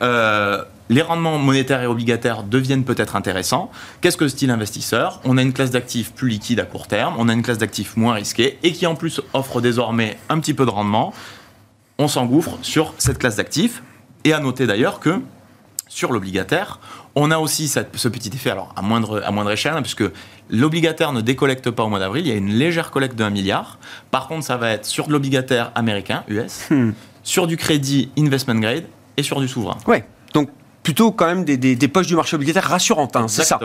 les 0.89 1.03
rendements 1.03 1.39
monétaires 1.39 1.83
et 1.83 1.87
obligataires 1.87 2.43
deviennent 2.43 2.85
peut-être 2.85 3.17
intéressants. 3.17 3.71
Qu'est-ce 4.01 4.17
que 4.17 4.29
style 4.29 4.51
investisseur? 4.51 5.21
On 5.25 5.39
a 5.39 5.43
une 5.43 5.53
classe 5.53 5.71
d'actifs 5.71 6.13
plus 6.13 6.29
liquide 6.29 6.61
à 6.61 6.65
court 6.65 6.87
terme, 6.87 7.15
on 7.19 7.29
a 7.29 7.33
une 7.33 7.43
classe 7.43 7.59
d'actifs 7.59 7.97
moins 7.97 8.15
risquée 8.15 8.59
et 8.63 8.73
qui 8.73 8.87
en 8.87 8.95
plus 8.95 9.21
offre 9.33 9.61
désormais 9.61 10.19
un 10.29 10.39
petit 10.39 10.55
peu 10.55 10.67
de 10.67 10.71
rendement. 10.71 11.15
On 11.99 12.09
s'engouffre 12.09 12.59
sur 12.63 12.95
cette 12.99 13.19
classe 13.19 13.37
d'actifs. 13.37 13.83
Et 14.25 14.33
à 14.33 14.41
noter 14.41 14.67
d'ailleurs 14.67 15.01
que 15.01 15.21
sur 15.87 16.13
l'obligataire, 16.13 16.81
on 17.15 17.31
a 17.31 17.39
aussi 17.39 17.69
ce 17.69 18.09
petit 18.09 18.31
effet, 18.35 18.51
alors 18.51 18.73
à 18.75 18.83
moindre, 18.83 19.23
à 19.25 19.31
moindre 19.31 19.53
échelle, 19.53 19.75
hein, 19.75 19.83
puisque 19.83 20.05
l'obligataire 20.51 21.13
ne 21.13 21.21
décollecte 21.21 21.71
pas 21.71 21.85
au 21.85 21.89
mois 21.89 21.99
d'avril, 21.99 22.27
il 22.27 22.29
y 22.29 22.33
a 22.33 22.37
une 22.37 22.53
légère 22.53 22.91
collecte 22.91 23.17
de 23.17 23.23
1 23.23 23.31
milliard. 23.31 23.79
Par 24.11 24.27
contre, 24.27 24.45
ça 24.45 24.57
va 24.57 24.71
être 24.71 24.87
sur 24.87 25.07
de 25.07 25.13
l'obligataire 25.13 25.73
américain, 25.75 26.25
US, 26.29 26.71
hmm. 26.71 26.93
sur 27.23 27.47
du 27.47 27.57
crédit 27.57 28.11
investment 28.19 28.61
grade 28.61 28.85
et 29.17 29.23
sur 29.23 29.41
du 29.41 29.47
souverain. 29.47 29.77
Ouais. 29.87 30.05
Donc 30.33 30.49
plutôt 30.85 31.11
quand 31.11 31.27
même 31.27 31.45
des, 31.45 31.89
poches 31.89 32.07
du 32.07 32.15
marché 32.15 32.37
obligataire 32.37 32.65
rassurantes, 32.65 33.17
hein, 33.17 33.27
c'est 33.27 33.43
ça. 33.43 33.59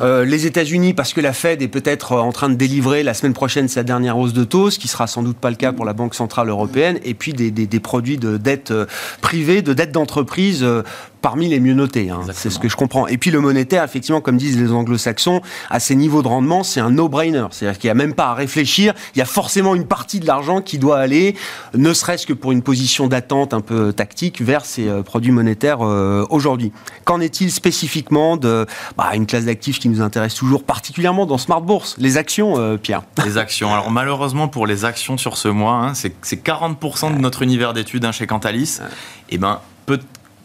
Euh, 0.00 0.24
les 0.24 0.46
États-Unis, 0.46 0.92
parce 0.94 1.14
que 1.14 1.20
la 1.20 1.32
Fed 1.32 1.62
est 1.62 1.68
peut-être 1.68 2.12
en 2.12 2.32
train 2.32 2.48
de 2.48 2.54
délivrer 2.54 3.04
la 3.04 3.14
semaine 3.14 3.32
prochaine 3.32 3.68
sa 3.68 3.84
dernière 3.84 4.18
hausse 4.18 4.32
de 4.32 4.44
taux, 4.44 4.70
ce 4.70 4.78
qui 4.78 4.88
sera 4.88 5.06
sans 5.06 5.22
doute 5.22 5.38
pas 5.38 5.50
le 5.50 5.56
cas 5.56 5.72
pour 5.72 5.84
la 5.84 5.92
Banque 5.92 6.14
centrale 6.14 6.48
européenne, 6.48 6.98
et 7.04 7.14
puis 7.14 7.32
des, 7.32 7.50
des 7.50 7.80
produits 7.80 8.18
de 8.18 8.36
dette 8.36 8.72
euh, 8.72 8.86
privée, 9.20 9.62
de 9.62 9.72
dette 9.72 9.92
d'entreprise 9.92 10.64
euh, 10.64 10.82
parmi 11.26 11.48
les 11.48 11.58
mieux 11.58 11.74
notés. 11.74 12.08
Hein. 12.08 12.20
C'est 12.32 12.50
ce 12.50 12.60
que 12.60 12.68
je 12.68 12.76
comprends. 12.76 13.08
Et 13.08 13.18
puis 13.18 13.32
le 13.32 13.40
monétaire, 13.40 13.82
effectivement, 13.82 14.20
comme 14.20 14.36
disent 14.36 14.60
les 14.60 14.70
anglo-saxons, 14.70 15.40
à 15.70 15.80
ces 15.80 15.96
niveaux 15.96 16.22
de 16.22 16.28
rendement, 16.28 16.62
c'est 16.62 16.78
un 16.78 16.90
no-brainer. 16.90 17.46
C'est-à-dire 17.50 17.80
qu'il 17.80 17.88
n'y 17.88 17.92
a 17.92 17.94
même 17.94 18.14
pas 18.14 18.26
à 18.26 18.34
réfléchir. 18.34 18.94
Il 19.16 19.18
y 19.18 19.22
a 19.22 19.24
forcément 19.24 19.74
une 19.74 19.86
partie 19.88 20.20
de 20.20 20.26
l'argent 20.28 20.60
qui 20.60 20.78
doit 20.78 20.98
aller, 20.98 21.34
ne 21.74 21.92
serait-ce 21.92 22.28
que 22.28 22.32
pour 22.32 22.52
une 22.52 22.62
position 22.62 23.08
d'attente 23.08 23.54
un 23.54 23.60
peu 23.60 23.92
tactique, 23.92 24.40
vers 24.40 24.64
ces 24.64 24.86
euh, 24.86 25.02
produits 25.02 25.32
monétaires 25.32 25.78
euh, 25.82 26.24
aujourd'hui. 26.30 26.55
Qu'en 27.04 27.20
est-il 27.20 27.50
spécifiquement 27.50 28.36
de 28.36 28.66
bah, 28.96 29.10
une 29.14 29.26
classe 29.26 29.44
d'actifs 29.44 29.78
qui 29.78 29.88
nous 29.88 30.00
intéresse 30.00 30.34
toujours 30.34 30.64
particulièrement 30.64 31.26
dans 31.26 31.38
Smart 31.38 31.60
Bourse? 31.60 31.96
Les 31.98 32.16
actions, 32.16 32.58
euh, 32.58 32.76
Pierre 32.76 33.02
Les 33.24 33.38
actions. 33.38 33.72
Alors 33.72 33.90
malheureusement 33.90 34.48
pour 34.48 34.66
les 34.66 34.84
actions 34.84 35.16
sur 35.16 35.36
ce 35.36 35.48
mois, 35.48 35.74
hein, 35.74 35.94
c'est 35.94 36.14
40% 36.22 37.14
de 37.14 37.18
notre 37.18 37.42
univers 37.42 37.72
d'études 37.72 38.04
hein, 38.04 38.12
chez 38.12 38.26
Cantalis. 38.26 38.80
Et 39.28 39.34
eh 39.34 39.38
ben, 39.38 39.60
peu, 39.86 39.98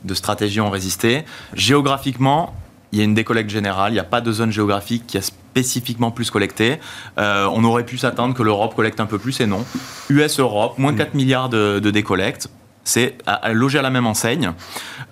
de 0.04 0.14
stratégies 0.14 0.62
ont 0.62 0.70
résisté. 0.70 1.26
Géographiquement, 1.54 2.54
il 2.92 3.00
y 3.00 3.02
a 3.02 3.06
une 3.06 3.14
décollecte 3.14 3.50
générale, 3.50 3.92
il 3.92 3.96
n'y 3.96 4.00
a 4.00 4.06
pas 4.06 4.22
de 4.22 4.32
zone 4.32 4.52
géographique 4.52 5.08
qui 5.08 5.18
a 5.18 5.22
spécifiquement 5.22 6.12
plus 6.12 6.30
collecté. 6.30 6.80
Euh, 7.18 7.48
on 7.54 7.64
aurait 7.64 7.86
pu 7.86 7.98
s'attendre 7.98 8.34
que 8.34 8.44
l'Europe 8.44 8.76
collecte 8.76 9.00
un 9.00 9.06
peu 9.06 9.18
plus 9.18 9.40
et 9.40 9.48
non. 9.48 9.66
US-Europe, 10.10 10.78
moins 10.78 10.94
4 10.94 11.14
mm. 11.14 11.18
milliards 11.18 11.50
de, 11.50 11.80
de 11.80 11.92
décollecte. 11.92 12.50
C'est 12.92 13.18
à, 13.26 13.36
à 13.36 13.54
la 13.54 13.90
même 13.90 14.06
enseigne. 14.06 14.52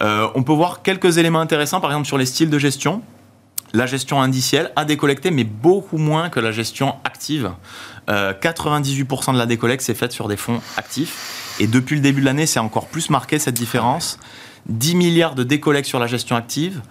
Euh, 0.02 0.28
on 0.36 0.44
peut 0.44 0.52
voir 0.52 0.82
quelques 0.82 1.18
éléments 1.18 1.40
intéressants, 1.40 1.80
par 1.80 1.92
exemple 1.92 2.08
sur 2.08 2.18
les 2.18 2.26
styles 2.26 2.50
de 2.50 2.60
gestion. 2.60 3.02
La 3.72 3.86
gestion 3.86 4.22
indicielle 4.22 4.74
a 4.76 4.84
décollecté, 4.84 5.32
mais 5.32 5.46
beaucoup 5.46 5.98
moins 5.98 6.30
que 6.30 6.42
la 6.42 6.52
gestion 6.52 6.96
active. 7.06 7.52
98% 8.10 9.30
euh, 9.30 9.34
de 9.34 9.38
la 9.38 9.46
décollecte 9.46 9.82
s'est 9.82 9.94
faite 9.94 10.12
sur 10.12 10.28
des 10.28 10.36
fonds 10.36 10.60
actifs. 10.76 11.56
Et 11.62 11.68
depuis 11.68 11.96
le 11.96 12.02
début 12.02 12.20
de 12.20 12.26
l'année, 12.26 12.48
c'est 12.48 12.60
encore 12.60 12.88
plus 12.88 13.10
marqué 13.10 13.40
cette 13.40 13.56
différence. 13.56 14.20
10 14.68 14.96
milliards 14.96 15.36
de 15.36 15.44
décollecte 15.44 15.88
sur 15.88 16.00
la 16.00 16.08
gestion 16.08 16.36
active, 16.36 16.82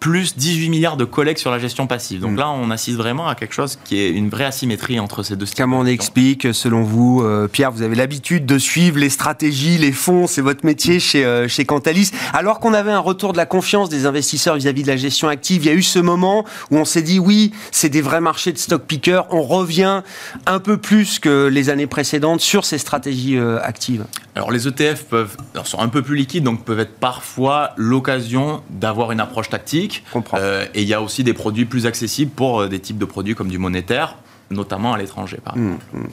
plus 0.00 0.36
18 0.36 0.68
milliards 0.68 0.96
de 0.96 1.04
collectes 1.04 1.40
sur 1.40 1.50
la 1.50 1.58
gestion 1.58 1.86
passive. 1.86 2.20
Donc 2.20 2.32
mm. 2.32 2.36
là, 2.36 2.50
on 2.50 2.70
assiste 2.70 2.96
vraiment 2.96 3.28
à 3.28 3.34
quelque 3.34 3.54
chose 3.54 3.78
qui 3.84 3.98
est 3.98 4.10
une 4.10 4.28
vraie 4.28 4.44
asymétrie 4.44 5.00
entre 5.00 5.22
ces 5.22 5.36
deux 5.36 5.46
styles. 5.46 5.64
Comment 5.64 5.80
on 5.80 5.86
explique, 5.86 6.54
selon 6.54 6.82
vous, 6.82 7.22
euh, 7.22 7.48
Pierre, 7.48 7.72
vous 7.72 7.82
avez 7.82 7.96
l'habitude 7.96 8.46
de 8.46 8.58
suivre 8.58 8.98
les 8.98 9.10
stratégies, 9.10 9.78
les 9.78 9.92
fonds, 9.92 10.26
c'est 10.26 10.40
votre 10.40 10.64
métier 10.64 11.00
chez, 11.00 11.24
euh, 11.24 11.48
chez 11.48 11.64
Cantalis. 11.64 12.10
Alors 12.32 12.60
qu'on 12.60 12.74
avait 12.74 12.92
un 12.92 12.98
retour 12.98 13.32
de 13.32 13.36
la 13.36 13.46
confiance 13.46 13.88
des 13.88 14.06
investisseurs 14.06 14.56
vis-à-vis 14.56 14.82
de 14.82 14.88
la 14.88 14.96
gestion 14.96 15.28
active, 15.28 15.64
il 15.64 15.66
y 15.66 15.70
a 15.70 15.74
eu 15.74 15.82
ce 15.82 15.98
moment 15.98 16.44
où 16.70 16.76
on 16.76 16.84
s'est 16.84 17.02
dit, 17.02 17.18
oui, 17.18 17.52
c'est 17.70 17.88
des 17.88 18.02
vrais 18.02 18.20
marchés 18.20 18.52
de 18.52 18.58
stock 18.58 18.82
pickers, 18.82 19.26
on 19.30 19.42
revient 19.42 20.02
un 20.46 20.60
peu 20.60 20.76
plus 20.76 21.18
que 21.18 21.46
les 21.48 21.70
années 21.70 21.86
précédentes 21.86 22.40
sur 22.40 22.64
ces 22.64 22.78
stratégies 22.78 23.36
euh, 23.36 23.58
actives. 23.62 24.04
Alors 24.34 24.52
les 24.52 24.68
ETF 24.68 25.04
peuvent, 25.04 25.36
sont 25.64 25.80
un 25.80 25.88
peu 25.88 26.02
plus 26.02 26.14
liquides, 26.14 26.44
donc 26.44 26.64
peuvent 26.64 26.78
être 26.78 26.94
parfois 26.94 27.70
l'occasion 27.76 28.62
d'avoir 28.70 29.10
une 29.10 29.20
approche 29.20 29.48
tactique 29.48 29.87
euh, 30.34 30.66
et 30.74 30.82
il 30.82 30.88
y 30.88 30.94
a 30.94 31.02
aussi 31.02 31.24
des 31.24 31.34
produits 31.34 31.64
plus 31.64 31.86
accessibles 31.86 32.30
pour 32.30 32.60
euh, 32.60 32.68
des 32.68 32.80
types 32.80 32.98
de 32.98 33.04
produits 33.04 33.34
comme 33.34 33.48
du 33.48 33.58
monétaire, 33.58 34.16
notamment 34.50 34.94
à 34.94 34.98
l'étranger, 34.98 35.38
par 35.42 35.56
exemple. 35.56 35.84
Mmh. 35.92 36.06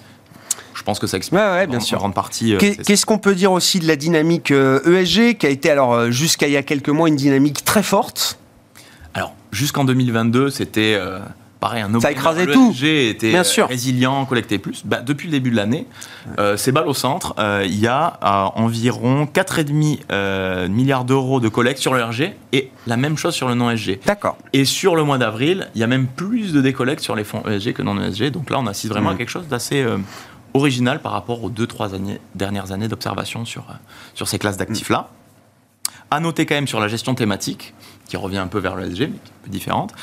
Je 0.73 0.83
pense 0.83 0.99
que 0.99 1.07
ça 1.07 1.17
explique 1.17 1.39
bien 1.69 1.79
sûr. 1.79 1.97
en 1.97 2.01
grande 2.01 2.13
partie. 2.13 2.55
Qu'est-ce 2.57 3.05
qu'on 3.05 3.17
peut 3.17 3.33
dire 3.33 3.51
aussi 3.51 3.79
de 3.79 3.87
la 3.87 3.95
dynamique 3.95 4.51
ESG, 4.51 5.19
e 5.19 5.31
qui 5.33 5.45
a 5.47 5.49
été 5.49 5.71
alors 5.71 6.11
jusqu'à 6.11 6.47
il 6.47 6.53
y 6.53 6.57
a 6.57 6.63
quelques 6.63 6.89
mois 6.89 7.07
une 7.07 7.15
dynamique 7.15 7.63
très 7.63 7.81
forte? 7.81 8.37
Alors, 9.13 9.33
jusqu'en 9.51 9.85
2022, 9.85 10.51
c'était 10.51 10.99
pareil, 11.59 11.81
un 11.81 11.99
ça 11.99 12.11
écrasait 12.11 12.47
tout. 12.47 12.73
était 12.83 13.31
Bien 13.31 13.43
sûr. 13.43 13.67
résilient, 13.67 14.25
collecté 14.25 14.57
plus. 14.57 14.85
Bah, 14.85 15.01
depuis 15.01 15.27
le 15.27 15.31
début 15.31 15.51
de 15.51 15.55
l'année, 15.55 15.87
euh, 16.39 16.57
c'est 16.57 16.71
balle 16.71 16.87
au 16.87 16.93
centre. 16.93 17.33
Euh, 17.39 17.63
il 17.65 17.79
y 17.79 17.87
a 17.87 18.19
euh, 18.23 18.61
environ 18.61 19.25
4,5 19.25 20.67
milliards 20.67 21.05
d'euros 21.05 21.39
de 21.39 21.49
collecte 21.49 21.79
sur 21.79 21.93
le 21.93 22.03
RG 22.03 22.33
et 22.53 22.71
la 22.87 22.97
même 22.97 23.17
chose 23.17 23.33
sur 23.33 23.47
le 23.47 23.55
non-SG. 23.55 23.99
D'accord. 24.05 24.37
Et 24.53 24.65
sur 24.65 24.95
le 24.95 25.03
mois 25.03 25.17
d'avril, 25.17 25.69
il 25.75 25.81
y 25.81 25.83
a 25.83 25.87
même 25.87 26.07
plus 26.07 26.53
de 26.53 26.61
décollecte 26.61 27.01
sur 27.01 27.15
les 27.15 27.23
fonds 27.23 27.43
ESG 27.47 27.73
que 27.73 27.81
non-ESG. 27.81 28.31
Donc 28.31 28.49
là, 28.49 28.59
on 28.59 28.67
assiste 28.67 28.93
vraiment 28.93 29.09
à 29.11 29.15
quelque 29.15 29.29
chose 29.29 29.47
d'assez 29.47 29.85
original 30.53 31.01
par 31.01 31.11
rapport 31.11 31.43
aux 31.43 31.49
2-3 31.49 31.99
dernières 32.33 32.71
années 32.71 32.87
d'observation 32.87 33.45
sur, 33.45 33.65
sur 34.13 34.27
ces 34.27 34.39
classes 34.39 34.57
d'actifs-là. 34.57 35.09
À 36.11 36.19
noter 36.19 36.45
quand 36.45 36.55
même 36.55 36.67
sur 36.67 36.79
la 36.79 36.87
gestion 36.87 37.15
thématique, 37.15 37.73
qui 38.07 38.17
revient 38.17 38.37
un 38.37 38.47
peu 38.47 38.59
vers 38.59 38.75
l'ESG, 38.75 38.99
mais 39.01 39.07
qui 39.07 39.13
est 39.13 39.33
un 39.33 39.43
peu 39.43 39.49
différente. 39.49 39.93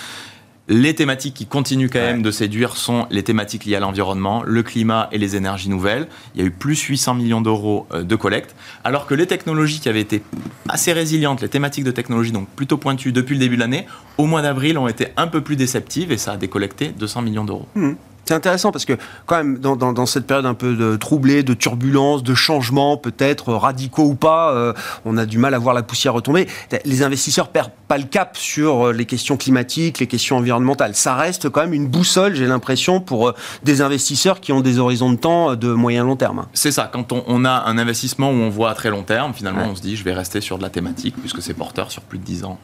Les 0.69 0.95
thématiques 0.95 1.35
qui 1.35 1.47
continuent 1.47 1.88
quand 1.92 1.99
même 1.99 2.23
de 2.23 2.31
séduire 2.31 2.76
sont 2.76 3.07
les 3.11 3.25
thématiques 3.25 3.64
liées 3.64 3.75
à 3.75 3.81
l'environnement, 3.81 4.45
le 4.45 4.62
climat 4.62 5.09
et 5.11 5.19
les 5.19 5.35
énergies 5.35 5.69
nouvelles. 5.69 6.07
Il 6.35 6.40
y 6.40 6.45
a 6.45 6.47
eu 6.47 6.52
plus 6.52 6.81
800 6.81 7.14
millions 7.14 7.40
d'euros 7.40 7.87
euh, 7.92 8.04
de 8.04 8.14
collecte, 8.14 8.54
alors 8.85 9.07
que 9.07 9.14
les 9.14 9.26
technologies 9.26 9.81
qui 9.81 9.88
avaient 9.88 10.00
été 10.00 10.23
assez 10.69 10.92
résilientes, 10.92 11.40
les 11.40 11.49
thématiques 11.49 11.85
de 11.85 11.90
technologie 11.90 12.31
donc 12.31 12.49
plutôt 12.49 12.76
pointues 12.76 13.11
depuis 13.11 13.35
le 13.35 13.40
début 13.40 13.57
de 13.57 13.61
l'année, 13.61 13.87
au 14.19 14.26
mois 14.26 14.40
d'avril 14.40 14.78
ont 14.78 14.87
été 14.87 15.09
un 15.16 15.26
peu 15.26 15.40
plus 15.40 15.57
déceptives 15.57 16.12
et 16.12 16.16
ça 16.16 16.33
a 16.33 16.37
décollecté 16.37 16.88
200 16.90 17.23
millions 17.23 17.45
d'euros. 17.45 17.66
Mmh. 17.75 17.92
C'est 18.24 18.34
intéressant 18.34 18.70
parce 18.70 18.84
que 18.84 18.94
quand 19.26 19.36
même 19.36 19.58
dans, 19.58 19.76
dans, 19.76 20.06
cette 20.06 20.26
période 20.26 20.46
un 20.46 20.54
peu 20.54 20.74
de 20.74 20.96
troublée, 20.96 21.42
de 21.42 21.54
turbulence, 21.54 22.22
de 22.22 22.34
changements 22.34 22.96
peut-être 22.96 23.52
radicaux 23.52 24.04
ou 24.04 24.14
pas, 24.14 24.52
euh, 24.52 24.72
on 25.04 25.16
a 25.16 25.26
du 25.26 25.38
mal 25.38 25.54
à 25.54 25.58
voir 25.58 25.74
la 25.74 25.82
poussière 25.82 26.14
retomber. 26.14 26.46
Les 26.84 27.02
investisseurs 27.02 27.48
perdent 27.48 27.72
pas 27.88 27.98
le 27.98 28.04
cap 28.04 28.36
sur 28.36 28.88
euh, 28.88 28.92
les 28.92 29.06
questions 29.06 29.36
climatiques, 29.36 29.98
les 29.98 30.06
questions 30.06 30.36
environnementales. 30.36 30.94
Ça 30.94 31.16
reste 31.16 31.48
quand 31.48 31.62
même 31.62 31.74
une 31.74 31.88
boussole, 31.88 32.34
j'ai 32.34 32.46
l'impression, 32.46 33.00
pour 33.00 33.28
euh, 33.28 33.34
des 33.64 33.82
investisseurs 33.82 34.40
qui 34.40 34.52
ont 34.52 34.60
des 34.60 34.78
horizons 34.78 35.10
de 35.10 35.16
temps 35.16 35.56
de 35.56 35.72
moyen 35.72 36.04
long 36.04 36.16
terme. 36.16 36.46
C'est 36.52 36.72
ça. 36.72 36.88
Quand 36.92 37.12
on, 37.12 37.44
a 37.44 37.64
un 37.66 37.76
investissement 37.76 38.30
où 38.30 38.34
on 38.34 38.50
voit 38.50 38.70
à 38.70 38.74
très 38.74 38.90
long 38.90 39.02
terme, 39.02 39.34
finalement, 39.34 39.66
on 39.70 39.74
se 39.74 39.82
dit 39.82 39.96
je 39.96 40.04
vais 40.04 40.12
rester 40.12 40.40
sur 40.40 40.58
de 40.58 40.62
la 40.62 40.70
thématique 40.70 41.16
puisque 41.18 41.42
c'est 41.42 41.54
porteur 41.54 41.90
sur 41.90 42.02
plus 42.02 42.18
de 42.18 42.24
10 42.24 42.44
ans. 42.44 42.58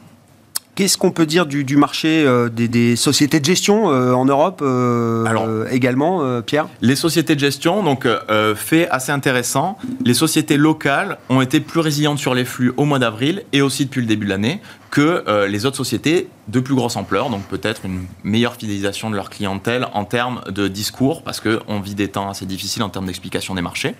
Qu'est-ce 0.79 0.97
qu'on 0.97 1.11
peut 1.11 1.27
dire 1.27 1.45
du, 1.45 1.77
marché 1.77 2.23
euh, 2.25 2.49
des, 2.49 2.95
sociétés 2.95 3.41
de 3.41 3.45
gestion 3.45 3.91
euh, 3.91 4.13
en 4.13 4.27
Europe 4.27 4.61
euh, 4.63 5.67
également, 5.73 6.41
Pierre? 6.43 6.69
Les 6.83 6.95
sociétés 6.95 7.35
de 7.35 7.41
gestion, 7.41 7.83
donc 7.83 8.07
fait 8.55 8.89
assez 8.89 9.11
intéressant. 9.11 9.77
Les 10.05 10.15
sociétés 10.15 10.57
locales 10.57 11.19
ont 11.31 11.41
été 11.41 11.59
plus 11.59 11.81
résilientes 11.81 12.21
sur 12.21 12.33
les 12.33 12.45
flux 12.45 12.73
au 12.77 12.85
mois 12.85 13.01
d'avril 13.01 13.43
et 13.53 13.61
aussi 13.61 13.87
depuis 13.87 14.03
le 14.03 14.07
début 14.07 14.27
de 14.27 14.31
l'année 14.31 14.61
que 14.93 15.25
les 15.49 15.67
autres 15.67 15.77
sociétés 15.77 16.29
de 16.47 16.61
plus 16.61 16.77
grosse 16.77 16.97
ampleur, 16.97 17.29
donc 17.29 17.43
peut-être 17.43 17.85
une 17.85 18.07
meilleure 18.23 18.55
fidélisation 18.55 19.11
de 19.11 19.17
leur 19.17 19.31
clientèle 19.31 19.87
en 19.93 20.05
termes 20.05 20.43
de 20.49 20.69
discours, 20.69 21.23
parce 21.23 21.41
qu'on 21.41 21.81
vit 21.81 21.95
des 21.95 22.09
temps 22.09 22.31
assez 22.31 22.47
difficiles 22.47 22.85
en 22.85 22.89
termes 22.89 23.07
d'explication 23.07 23.55
des 23.57 23.63
marchés. 23.63 23.95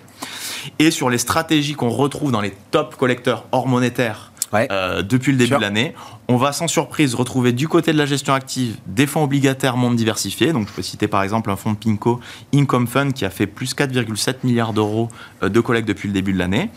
Et 0.79 0.91
sur 0.91 1.09
les 1.09 1.19
stratégies 1.19 1.73
qu'on 1.73 1.89
retrouve 1.89 2.31
dans 2.31 2.41
les 2.41 2.53
top 2.71 2.95
collecteurs 2.95 3.45
hors 3.51 3.67
monétaires 3.67 4.28
euh, 4.53 5.01
depuis 5.01 5.31
le 5.31 5.37
début 5.37 5.55
de 5.55 5.61
l'année. 5.61 5.93
On 6.27 6.37
va 6.37 6.51
sans 6.51 6.67
surprise 6.67 7.15
retrouver 7.15 7.51
du 7.51 7.67
côté 7.67 7.93
de 7.93 7.97
la 7.97 8.05
gestion 8.05 8.33
active 8.33 8.77
des 8.87 9.07
fonds 9.07 9.23
obligataires 9.23 9.77
monde 9.77 9.95
diversifiés. 9.95 10.53
Donc 10.53 10.67
je 10.67 10.73
peux 10.73 10.81
citer 10.81 11.07
par 11.07 11.23
exemple 11.23 11.51
un 11.51 11.55
fonds 11.55 11.73
de 11.73 11.77
Pinco 11.77 12.19
Income 12.53 12.87
Fund 12.87 13.13
qui 13.13 13.25
a 13.25 13.29
fait 13.29 13.47
plus 13.47 13.75
4,7 13.75 14.35
milliards 14.43 14.73
d'euros 14.73 15.09
euh, 15.43 15.49
de 15.49 15.59
collecte 15.59 15.87
depuis 15.87 16.07
le 16.07 16.13
début 16.13 16.33
de 16.33 16.39
l'année. 16.39 16.69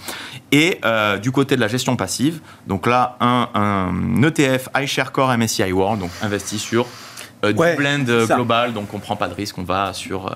Et 0.50 0.78
euh, 0.84 1.18
du 1.18 1.32
côté 1.32 1.56
de 1.56 1.60
la 1.60 1.68
gestion 1.68 1.96
passive, 1.96 2.40
donc 2.66 2.86
là 2.86 3.16
un, 3.20 3.48
un 3.54 4.22
ETF 4.22 4.68
iShare 4.76 5.12
Core 5.12 5.36
MSCI 5.36 5.72
World, 5.72 6.00
donc 6.00 6.10
investi 6.22 6.58
sur 6.58 6.86
du 7.42 7.54
blend 7.54 8.04
global, 8.26 8.72
donc 8.72 8.94
on 8.94 9.00
prend 9.00 9.16
pas 9.16 9.26
de 9.26 9.34
risque, 9.34 9.58
on 9.58 9.64
va 9.64 9.92
sur 9.92 10.32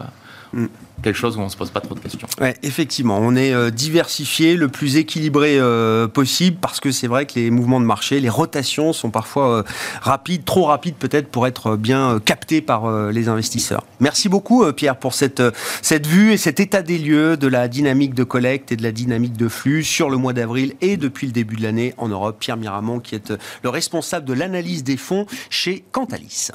mm 0.52 0.66
quelque 1.02 1.16
chose 1.16 1.36
où 1.36 1.40
on 1.40 1.44
ne 1.44 1.48
se 1.48 1.56
pose 1.56 1.70
pas 1.70 1.80
trop 1.80 1.94
de 1.94 2.00
questions. 2.00 2.26
Effectivement, 2.62 3.18
on 3.20 3.36
est 3.36 3.52
euh, 3.52 3.70
diversifié, 3.70 4.56
le 4.56 4.68
plus 4.68 4.96
équilibré 4.96 5.58
euh, 5.58 6.08
possible, 6.08 6.56
parce 6.60 6.80
que 6.80 6.90
c'est 6.90 7.06
vrai 7.06 7.26
que 7.26 7.34
les 7.36 7.50
mouvements 7.50 7.80
de 7.80 7.84
marché, 7.84 8.20
les 8.20 8.28
rotations 8.28 8.92
sont 8.92 9.10
parfois 9.10 9.58
euh, 9.58 9.62
rapides, 10.00 10.44
trop 10.44 10.64
rapides 10.64 10.96
peut-être 10.96 11.28
pour 11.28 11.46
être 11.46 11.76
bien 11.76 12.18
captés 12.24 12.60
par 12.60 13.10
les 13.10 13.28
investisseurs. 13.28 13.84
Merci 14.00 14.28
beaucoup 14.28 14.64
Pierre 14.72 14.96
pour 14.96 15.14
cette, 15.14 15.42
cette 15.82 16.06
vue 16.06 16.32
et 16.32 16.36
cet 16.36 16.60
état 16.60 16.82
des 16.82 16.98
lieux 16.98 17.36
de 17.36 17.46
la 17.46 17.68
dynamique 17.68 18.14
de 18.14 18.24
collecte 18.24 18.72
et 18.72 18.76
de 18.76 18.82
la 18.82 18.92
dynamique 18.92 19.36
de 19.36 19.48
flux 19.48 19.84
sur 19.84 20.10
le 20.10 20.16
mois 20.16 20.32
d'avril 20.32 20.74
et 20.80 20.96
depuis 20.96 21.26
le 21.26 21.32
début 21.32 21.56
de 21.56 21.62
l'année 21.62 21.94
en 21.96 22.08
Europe. 22.08 22.36
Pierre 22.40 22.56
Miramont 22.56 23.00
qui 23.00 23.14
est 23.14 23.32
le 23.62 23.68
responsable 23.68 24.26
de 24.26 24.32
l'analyse 24.32 24.84
des 24.84 24.96
fonds 24.96 25.26
chez 25.50 25.84
Cantalis. 25.92 26.50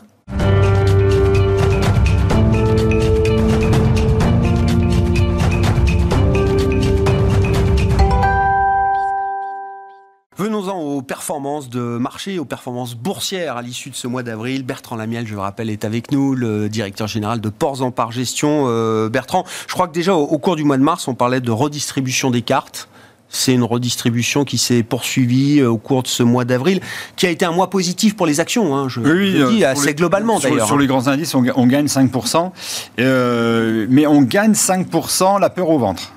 Venons-en 10.42 10.80
aux 10.80 11.04
performances 11.04 11.70
de 11.70 11.80
marché, 12.00 12.40
aux 12.40 12.46
performances 12.46 12.96
boursières 12.96 13.58
à 13.58 13.62
l'issue 13.62 13.92
de 13.92 13.96
ce 13.96 14.08
mois 14.08 14.24
d'avril. 14.24 14.64
Bertrand 14.64 14.96
Lamiel, 14.96 15.28
je 15.28 15.36
le 15.36 15.40
rappelle, 15.40 15.70
est 15.70 15.86
avec 15.86 16.12
nous, 16.12 16.34
le 16.34 16.68
directeur 16.68 17.06
général 17.06 17.42
de 17.42 17.50
Ports 17.50 17.84
en 17.84 17.92
Par 17.92 18.12
Gestion. 18.12 18.66
Euh, 18.68 19.08
Bertrand, 19.08 19.46
je 19.68 19.74
crois 19.74 19.88
que 19.88 19.94
déjà 19.94 20.16
au, 20.16 20.40
cours 20.40 20.56
du 20.56 20.64
mois 20.64 20.78
de 20.78 20.82
mars, 20.82 21.08
on 21.08 21.14
parlait 21.14 21.42
de 21.42 21.52
redistribution 21.52 22.32
des 22.32 22.42
cartes. 22.42 22.90
C'est 23.30 23.54
une 23.54 23.64
redistribution 23.64 24.44
qui 24.44 24.58
s'est 24.58 24.82
poursuivie 24.82 25.60
euh, 25.60 25.70
au 25.70 25.78
cours 25.78 26.02
de 26.02 26.08
ce 26.08 26.24
mois 26.24 26.44
d'avril, 26.44 26.82
qui 27.18 27.28
a 27.28 27.30
été 27.30 27.46
un 27.46 27.52
mois 27.52 27.70
positif 27.70 28.16
pour 28.16 28.26
les 28.26 28.40
actions, 28.40 28.76
hein, 28.76 28.90
je 28.90 29.00
oui, 29.00 29.34
le 29.34 29.52
dis 29.52 29.64
assez 29.64 29.94
globalement 29.94 30.40
d'ailleurs. 30.40 30.66
Sur, 30.66 30.80
les 30.80 30.88
grands 30.88 31.08
indices, 31.08 31.36
on, 31.36 31.44
gagne 31.44 31.86
5%, 31.86 32.52
euh, 33.00 33.86
mais 33.92 34.08
on 34.08 34.24
gagne 34.24 34.54
5% 34.54 35.40
la 35.40 35.52
peur 35.52 35.70
au 35.70 35.78
ventre. 35.78 36.12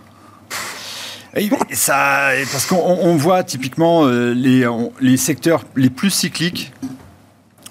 Ça, 1.72 2.30
parce 2.52 2.66
qu'on 2.66 3.16
voit 3.16 3.42
typiquement 3.42 4.04
euh, 4.04 4.32
les, 4.34 4.66
les 5.00 5.16
secteurs 5.16 5.64
les 5.74 5.90
plus 5.90 6.10
cycliques 6.10 6.72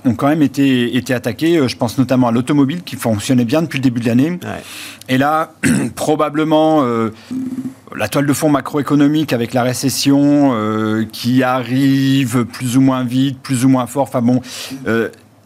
ont 0.06 0.16
quand 0.16 0.28
même 0.28 0.42
été, 0.42 0.98
été 0.98 1.14
attaqués. 1.14 1.58
Euh, 1.58 1.70
je 1.70 1.78
pense 1.78 1.98
notamment 1.98 2.28
à 2.28 2.32
l'automobile 2.32 2.84
qui 2.84 2.98
fonctionnait 2.98 3.46
bien 3.46 3.62
depuis 3.62 3.78
le 3.78 3.84
début 3.84 4.02
de 4.02 4.08
l'année. 4.08 4.38
Et 5.08 5.18
là, 5.18 5.54
probablement, 5.96 6.84
euh, 6.84 7.14
la 7.96 8.10
toile 8.10 8.26
de 8.26 8.34
fond 8.34 8.50
macroéconomique 8.50 9.32
avec 9.32 9.54
la 9.54 9.64
récession 9.64 10.54
qui 11.12 11.44
arrive 11.44 12.46
plus 12.46 12.76
ou 12.76 12.82
moins 12.82 13.04
vite, 13.04 13.40
plus 13.40 13.64
ou 13.66 13.70
moins 13.70 13.86
fort. 13.86 14.04
Enfin 14.04 14.22
bon, 14.22 14.42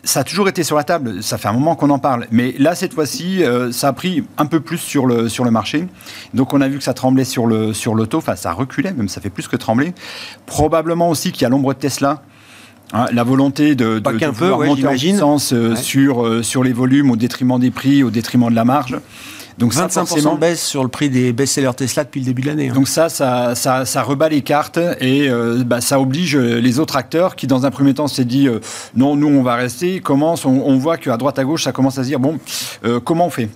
ça 0.07 0.21
a 0.21 0.23
toujours 0.23 0.47
été 0.47 0.63
sur 0.63 0.77
la 0.77 0.83
table, 0.83 1.21
ça 1.21 1.37
fait 1.37 1.49
un 1.49 1.53
moment 1.53 1.75
qu'on 1.75 1.89
en 1.89 1.99
parle. 1.99 2.27
Mais 2.31 2.55
là, 2.57 2.75
cette 2.75 2.93
fois-ci, 2.93 3.43
euh, 3.43 3.71
ça 3.73 3.89
a 3.89 3.93
pris 3.93 4.23
un 4.37 4.45
peu 4.45 4.61
plus 4.61 4.77
sur 4.77 5.05
le, 5.05 5.27
sur 5.27 5.43
le 5.43 5.51
marché. 5.51 5.85
Donc 6.33 6.53
on 6.53 6.61
a 6.61 6.67
vu 6.69 6.77
que 6.77 6.83
ça 6.83 6.93
tremblait 6.93 7.25
sur 7.25 7.45
l'auto, 7.45 7.73
sur 7.73 7.93
enfin 8.15 8.35
ça 8.37 8.53
reculait, 8.53 8.93
même 8.93 9.09
ça 9.09 9.19
fait 9.19 9.29
plus 9.29 9.47
que 9.47 9.57
trembler. 9.57 9.93
Probablement 10.45 11.09
aussi 11.09 11.31
qu'il 11.31 11.41
y 11.41 11.45
a 11.45 11.49
l'ombre 11.49 11.73
de 11.73 11.79
Tesla. 11.79 12.21
Hein, 12.93 13.07
la 13.11 13.25
volonté 13.25 13.75
de, 13.75 13.99
de, 13.99 14.11
de 14.11 14.31
peu, 14.31 14.49
monter 14.49 14.87
en 14.87 14.91
puissance 14.91 15.51
euh, 15.51 15.75
sur, 15.75 16.25
euh, 16.25 16.41
sur 16.41 16.63
les 16.63 16.71
volumes 16.71 17.11
au 17.11 17.17
détriment 17.17 17.59
des 17.59 17.69
prix, 17.69 18.01
au 18.01 18.09
détriment 18.09 18.49
de 18.49 18.55
la 18.55 18.63
marge. 18.63 18.97
Donc 19.57 19.73
25% 19.73 20.35
de 20.35 20.39
baisse 20.39 20.63
sur 20.63 20.83
le 20.83 20.89
prix 20.89 21.09
des 21.09 21.33
best-sellers 21.33 21.73
Tesla 21.75 22.03
depuis 22.03 22.19
le 22.19 22.25
début 22.25 22.43
de 22.43 22.47
l'année. 22.47 22.69
Hein. 22.69 22.73
Donc 22.73 22.87
ça, 22.87 23.09
ça, 23.09 23.55
ça, 23.55 23.85
ça, 23.85 24.03
rebat 24.03 24.29
les 24.29 24.41
cartes 24.41 24.79
et 24.99 25.29
euh, 25.29 25.63
bah, 25.65 25.81
ça 25.81 25.99
oblige 25.99 26.35
euh, 26.35 26.59
les 26.59 26.79
autres 26.79 26.95
acteurs 26.95 27.35
qui, 27.35 27.47
dans 27.47 27.65
un 27.65 27.71
premier 27.71 27.95
temps, 27.95 28.07
s'est 28.07 28.25
dit 28.25 28.47
euh, 28.47 28.59
non, 28.95 29.15
nous 29.15 29.27
on 29.27 29.41
va 29.41 29.55
rester. 29.55 29.99
Commence, 29.99 30.45
on, 30.45 30.61
on 30.63 30.77
voit 30.77 30.97
qu'à 30.97 31.17
droite 31.17 31.39
à 31.39 31.43
gauche, 31.43 31.63
ça 31.63 31.71
commence 31.71 31.97
à 31.97 32.03
se 32.03 32.07
dire 32.07 32.19
bon, 32.19 32.39
comment 33.03 33.25
on 33.27 33.29
fait? 33.31 33.49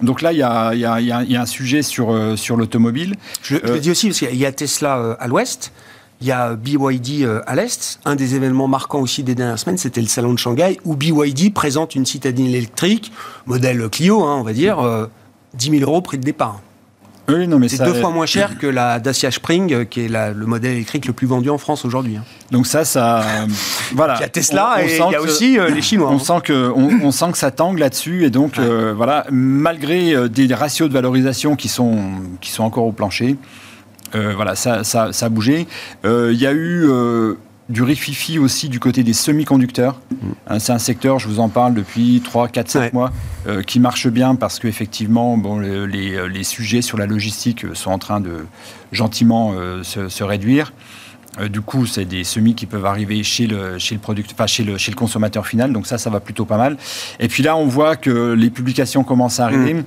Donc 0.00 0.22
là, 0.22 0.32
il 0.32 0.38
y 0.38 0.42
a, 0.42 0.74
y, 0.74 0.84
a, 0.84 1.00
y 1.00 1.36
a, 1.36 1.40
un 1.42 1.46
sujet 1.46 1.82
sur, 1.82 2.16
sur 2.38 2.56
l'automobile. 2.56 3.16
Je, 3.42 3.56
je, 3.62 3.72
le 3.72 3.80
dis 3.80 3.90
aussi 3.90 4.08
parce 4.08 4.20
qu'il 4.20 4.36
y 4.36 4.46
a 4.46 4.52
Tesla 4.52 5.16
à 5.18 5.26
l'ouest, 5.26 5.72
il 6.20 6.26
y 6.26 6.32
a 6.32 6.54
BYD 6.54 7.22
euh, 7.22 7.40
à 7.46 7.54
l'Est. 7.54 7.98
Un 8.04 8.14
des 8.14 8.34
événements 8.34 8.68
marquants 8.68 9.00
aussi 9.00 9.22
des 9.22 9.34
dernières 9.34 9.58
semaines, 9.58 9.78
c'était 9.78 10.02
le 10.02 10.06
salon 10.06 10.34
de 10.34 10.38
Shanghai, 10.38 10.78
où 10.84 10.94
BYD 10.94 11.54
présente 11.54 11.94
une 11.94 12.06
citadine 12.06 12.46
électrique, 12.46 13.12
modèle 13.46 13.88
Clio, 13.88 14.22
hein, 14.24 14.36
on 14.38 14.42
va 14.42 14.52
dire, 14.52 14.76
10 15.54 15.68
euh, 15.68 15.78
000 15.78 15.90
euros 15.90 16.02
prix 16.02 16.18
de 16.18 16.24
départ. 16.24 16.60
Oui, 17.28 17.48
c'est 17.68 17.84
deux 17.84 17.94
fois 17.94 18.10
moins 18.10 18.26
cher 18.26 18.58
que 18.58 18.66
la 18.66 18.98
Dacia 18.98 19.30
Spring, 19.30 19.72
euh, 19.72 19.84
qui 19.84 20.00
est 20.00 20.08
le 20.08 20.46
modèle 20.46 20.72
électrique 20.72 21.06
le 21.06 21.12
plus 21.12 21.28
vendu 21.28 21.48
en 21.48 21.58
France 21.58 21.84
aujourd'hui. 21.84 22.16
Hein. 22.16 22.24
Donc 22.50 22.66
ça, 22.66 22.84
ça, 22.84 23.24
voilà. 23.94 24.16
Il 24.16 24.20
y 24.20 24.24
a 24.24 24.28
Tesla 24.28 24.84
et 24.84 24.96
il 24.96 25.12
y 25.12 25.14
a 25.14 25.22
aussi 25.22 25.56
les 25.72 25.80
Chinois. 25.80 26.10
On 26.10 26.16
hein. 26.16 26.18
sent 26.18 26.40
que, 26.44 26.72
on, 26.74 27.12
sent 27.12 27.32
que 27.32 27.38
ça 27.38 27.52
tangue 27.52 27.78
là-dessus 27.78 28.24
et 28.24 28.30
donc 28.30 28.58
voilà, 28.58 29.26
malgré 29.30 30.28
des 30.28 30.52
ratios 30.52 30.88
de 30.88 30.92
valorisation 30.94 31.54
qui 31.56 31.68
sont 31.68 31.98
qui 32.40 32.50
sont 32.50 32.64
encore 32.64 32.84
au 32.84 32.92
plancher, 32.92 33.36
voilà, 34.12 34.54
ça, 34.54 34.84
ça, 34.84 35.10
a 35.20 35.28
bougé. 35.28 35.66
Euh, 36.04 36.30
il 36.32 36.40
y 36.40 36.46
a 36.46 36.52
eu 36.52 36.88
euh, 36.88 37.34
du 37.68 37.82
rififi 37.82 38.38
aussi 38.38 38.68
du 38.68 38.80
côté 38.80 39.02
des 39.02 39.12
semi-conducteurs. 39.12 40.00
Mm. 40.10 40.14
Hein, 40.48 40.58
c'est 40.58 40.72
un 40.72 40.78
secteur, 40.78 41.18
je 41.18 41.28
vous 41.28 41.40
en 41.40 41.48
parle 41.48 41.74
depuis 41.74 42.20
3, 42.24 42.48
4, 42.48 42.68
5 42.68 42.92
mois, 42.92 43.12
euh, 43.46 43.62
qui 43.62 43.80
marche 43.80 44.08
bien 44.08 44.34
parce 44.34 44.58
qu'effectivement, 44.58 45.36
bon, 45.36 45.58
les, 45.58 46.28
les, 46.28 46.44
sujets 46.44 46.82
sur 46.82 46.98
la 46.98 47.06
logistique 47.06 47.64
sont 47.74 47.90
en 47.90 47.98
train 47.98 48.20
de 48.20 48.46
gentiment 48.92 49.54
se, 49.82 50.08
se, 50.08 50.24
réduire. 50.24 50.72
Euh, 51.38 51.48
du 51.48 51.60
coup, 51.60 51.86
c'est 51.86 52.04
des 52.04 52.24
semis 52.24 52.54
qui 52.54 52.66
peuvent 52.66 52.84
arriver 52.84 53.22
chez 53.22 53.46
le, 53.46 53.78
chez 53.78 53.94
le, 53.94 54.00
product, 54.00 54.30
enfin, 54.32 54.46
chez 54.46 54.64
le, 54.64 54.78
chez 54.78 54.90
le 54.90 54.96
consommateur 54.96 55.46
final. 55.46 55.72
Donc 55.72 55.86
ça, 55.86 55.98
ça 55.98 56.10
va 56.10 56.20
plutôt 56.20 56.44
pas 56.44 56.56
mal. 56.56 56.76
Et 57.20 57.28
puis 57.28 57.42
là, 57.42 57.56
on 57.56 57.66
voit 57.66 57.96
que 57.96 58.32
les 58.32 58.50
publications 58.50 59.04
commencent 59.04 59.40
à 59.40 59.44
arriver. 59.44 59.74
Mm. 59.74 59.84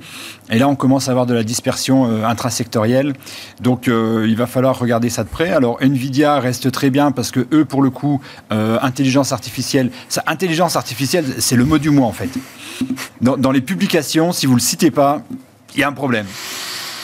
Et 0.50 0.58
là, 0.58 0.68
on 0.68 0.76
commence 0.76 1.08
à 1.08 1.10
avoir 1.10 1.26
de 1.26 1.34
la 1.34 1.44
dispersion 1.44 2.06
euh, 2.06 2.24
intrasectorielle. 2.24 3.12
Donc 3.60 3.88
euh, 3.88 4.26
il 4.28 4.36
va 4.36 4.46
falloir 4.46 4.78
regarder 4.78 5.10
ça 5.10 5.24
de 5.24 5.28
près. 5.28 5.50
Alors 5.50 5.78
Nvidia 5.82 6.40
reste 6.40 6.70
très 6.70 6.90
bien 6.90 7.12
parce 7.12 7.30
que 7.30 7.46
eux, 7.52 7.64
pour 7.64 7.82
le 7.82 7.90
coup, 7.90 8.20
intelligence 8.50 9.32
artificielle, 9.32 9.90
ça, 10.08 10.22
intelligence 10.26 10.76
artificielle, 10.76 11.24
c'est 11.38 11.56
le 11.56 11.64
mot 11.64 11.78
du 11.78 11.90
mois 11.90 12.06
en 12.06 12.12
fait. 12.12 12.30
Dans, 13.20 13.36
dans 13.36 13.50
les 13.50 13.60
publications, 13.60 14.32
si 14.32 14.46
vous 14.46 14.54
le 14.54 14.60
citez 14.60 14.90
pas, 14.90 15.22
il 15.74 15.80
y 15.80 15.82
a 15.82 15.88
un 15.88 15.92
problème. 15.92 16.26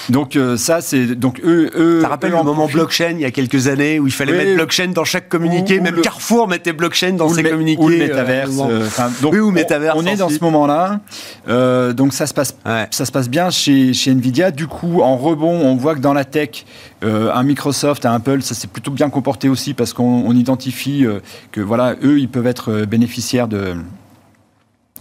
Donc 0.08 0.36
euh, 0.36 0.56
ça, 0.56 0.80
c'est 0.80 1.06
donc 1.06 1.40
eux. 1.44 1.70
eux 1.76 2.00
ça 2.02 2.08
rappelle 2.08 2.32
le 2.32 2.42
moment 2.42 2.66
blockchain 2.66 3.12
il 3.12 3.20
y 3.20 3.24
a 3.24 3.30
quelques 3.30 3.68
années 3.68 3.98
où 4.00 4.06
il 4.06 4.12
fallait 4.12 4.32
mettre 4.32 4.54
blockchain 4.54 4.88
dans 4.88 5.04
chaque 5.04 5.28
communiqué. 5.28 5.80
Même 5.80 6.00
Carrefour 6.00 6.48
mettait 6.48 6.72
blockchain 6.72 7.12
dans 7.12 7.28
ses 7.28 7.42
communiqués. 7.42 7.82
Ou 7.82 7.88
le 7.88 7.98
métaverse. 7.98 8.54
Euh, 8.60 8.88
donc, 9.20 9.32
oui, 9.32 9.38
ou 9.40 9.50
métaverse. 9.50 9.96
On, 9.98 10.06
est 10.06 10.16
dans 10.16 10.28
ce 10.28 10.42
moment-là. 10.42 11.00
Euh, 11.48 11.92
donc 11.92 12.12
ça 12.12 12.26
se 12.26 12.34
passe, 12.34 12.56
ça 12.90 13.04
se 13.04 13.12
passe 13.12 13.28
bien 13.28 13.50
chez, 13.50 13.92
chez 13.92 14.10
Nvidia. 14.12 14.50
Du 14.50 14.66
coup, 14.66 15.02
en 15.02 15.16
rebond, 15.16 15.60
on 15.60 15.76
voit 15.76 15.94
que 15.94 16.00
dans 16.00 16.14
la 16.14 16.24
tech, 16.24 16.64
un 17.02 17.42
Microsoft, 17.42 18.06
un 18.06 18.14
Apple, 18.14 18.42
ça 18.42 18.54
s'est 18.54 18.68
plutôt 18.68 18.90
bien 18.90 19.10
comporté 19.10 19.48
aussi 19.48 19.74
parce 19.74 19.92
qu'on 19.92 20.32
identifie 20.32 21.06
que 21.52 21.60
voilà, 21.60 21.94
eux, 22.02 22.18
ils 22.18 22.28
peuvent 22.28 22.46
être 22.46 22.84
bénéficiaires 22.84 23.48
de 23.48 23.74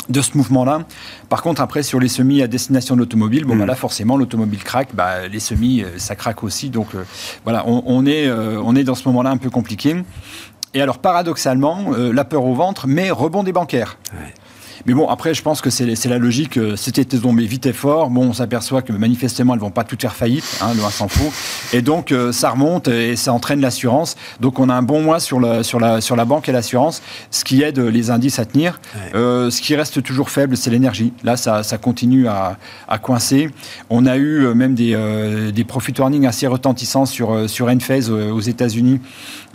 de 0.07 0.21
ce 0.21 0.37
mouvement-là. 0.37 0.83
Par 1.29 1.41
contre, 1.41 1.61
après, 1.61 1.83
sur 1.83 1.99
les 1.99 2.07
semis 2.07 2.41
à 2.41 2.47
destination 2.47 2.95
de 2.95 2.99
l'automobile, 3.01 3.45
bon, 3.45 3.55
bah, 3.55 3.65
là, 3.65 3.75
forcément, 3.75 4.17
l'automobile 4.17 4.63
craque, 4.63 4.89
bah, 4.93 5.27
les 5.27 5.39
semis, 5.39 5.83
euh, 5.83 5.97
ça 5.97 6.15
craque 6.15 6.43
aussi. 6.43 6.69
Donc, 6.69 6.95
euh, 6.95 7.03
voilà, 7.43 7.63
on, 7.67 8.05
est, 8.05 8.27
euh, 8.27 8.61
on 8.63 8.75
est 8.75 8.83
dans 8.83 8.95
ce 8.95 9.07
moment-là 9.09 9.29
un 9.29 9.37
peu 9.37 9.49
compliqué. 9.49 9.95
Et 10.73 10.81
alors, 10.81 10.99
paradoxalement, 10.99 11.89
la 11.97 12.25
peur 12.25 12.45
au 12.45 12.53
ventre, 12.53 12.85
mais 12.85 13.09
rebond 13.09 13.41
des 13.41 13.51
bancaires. 13.51 13.97
Mais 14.85 14.93
bon, 14.93 15.07
après, 15.07 15.33
je 15.33 15.41
pense 15.41 15.61
que 15.61 15.69
c'est 15.69 16.05
la 16.05 16.17
logique. 16.17 16.57
Euh, 16.57 16.75
c'était 16.75 17.05
tombé 17.05 17.45
vite 17.45 17.65
et 17.65 17.73
fort. 17.73 18.09
Bon, 18.09 18.27
on 18.29 18.33
s'aperçoit 18.33 18.81
que 18.81 18.93
manifestement, 18.93 19.53
elles 19.53 19.59
vont 19.59 19.71
pas 19.71 19.83
toutes 19.83 20.01
faire 20.01 20.15
faillite, 20.15 20.45
hein, 20.61 20.73
loin 20.75 20.89
s'en 20.89 21.07
fout. 21.07 21.31
Et 21.73 21.81
donc, 21.81 22.11
euh, 22.11 22.31
ça 22.31 22.51
remonte 22.51 22.87
et 22.87 23.15
ça 23.15 23.33
entraîne 23.33 23.61
l'assurance. 23.61 24.15
Donc, 24.39 24.59
on 24.59 24.69
a 24.69 24.73
un 24.73 24.81
bon 24.81 25.01
mois 25.01 25.19
sur 25.19 25.39
la, 25.39 25.63
sur 25.63 25.79
la, 25.79 26.01
sur 26.01 26.15
la 26.15 26.25
banque 26.25 26.49
et 26.49 26.51
l'assurance, 26.51 27.01
ce 27.31 27.43
qui 27.43 27.61
aide 27.61 27.79
les 27.79 28.09
indices 28.09 28.39
à 28.39 28.45
tenir. 28.45 28.79
Euh, 29.15 29.49
ce 29.49 29.61
qui 29.61 29.75
reste 29.75 30.01
toujours 30.03 30.29
faible, 30.29 30.57
c'est 30.57 30.69
l'énergie. 30.69 31.13
Là, 31.23 31.37
ça, 31.37 31.63
ça 31.63 31.77
continue 31.77 32.27
à, 32.27 32.57
à, 32.87 32.97
coincer. 32.97 33.49
On 33.89 34.05
a 34.05 34.17
eu 34.17 34.53
même 34.53 34.75
des, 34.75 34.97
des 35.53 35.63
profit 35.63 35.93
warnings 35.97 36.25
assez 36.25 36.47
retentissants 36.47 37.05
sur, 37.05 37.49
sur 37.49 37.67
Enphase 37.67 38.09
aux 38.09 38.39
États-Unis. 38.39 38.99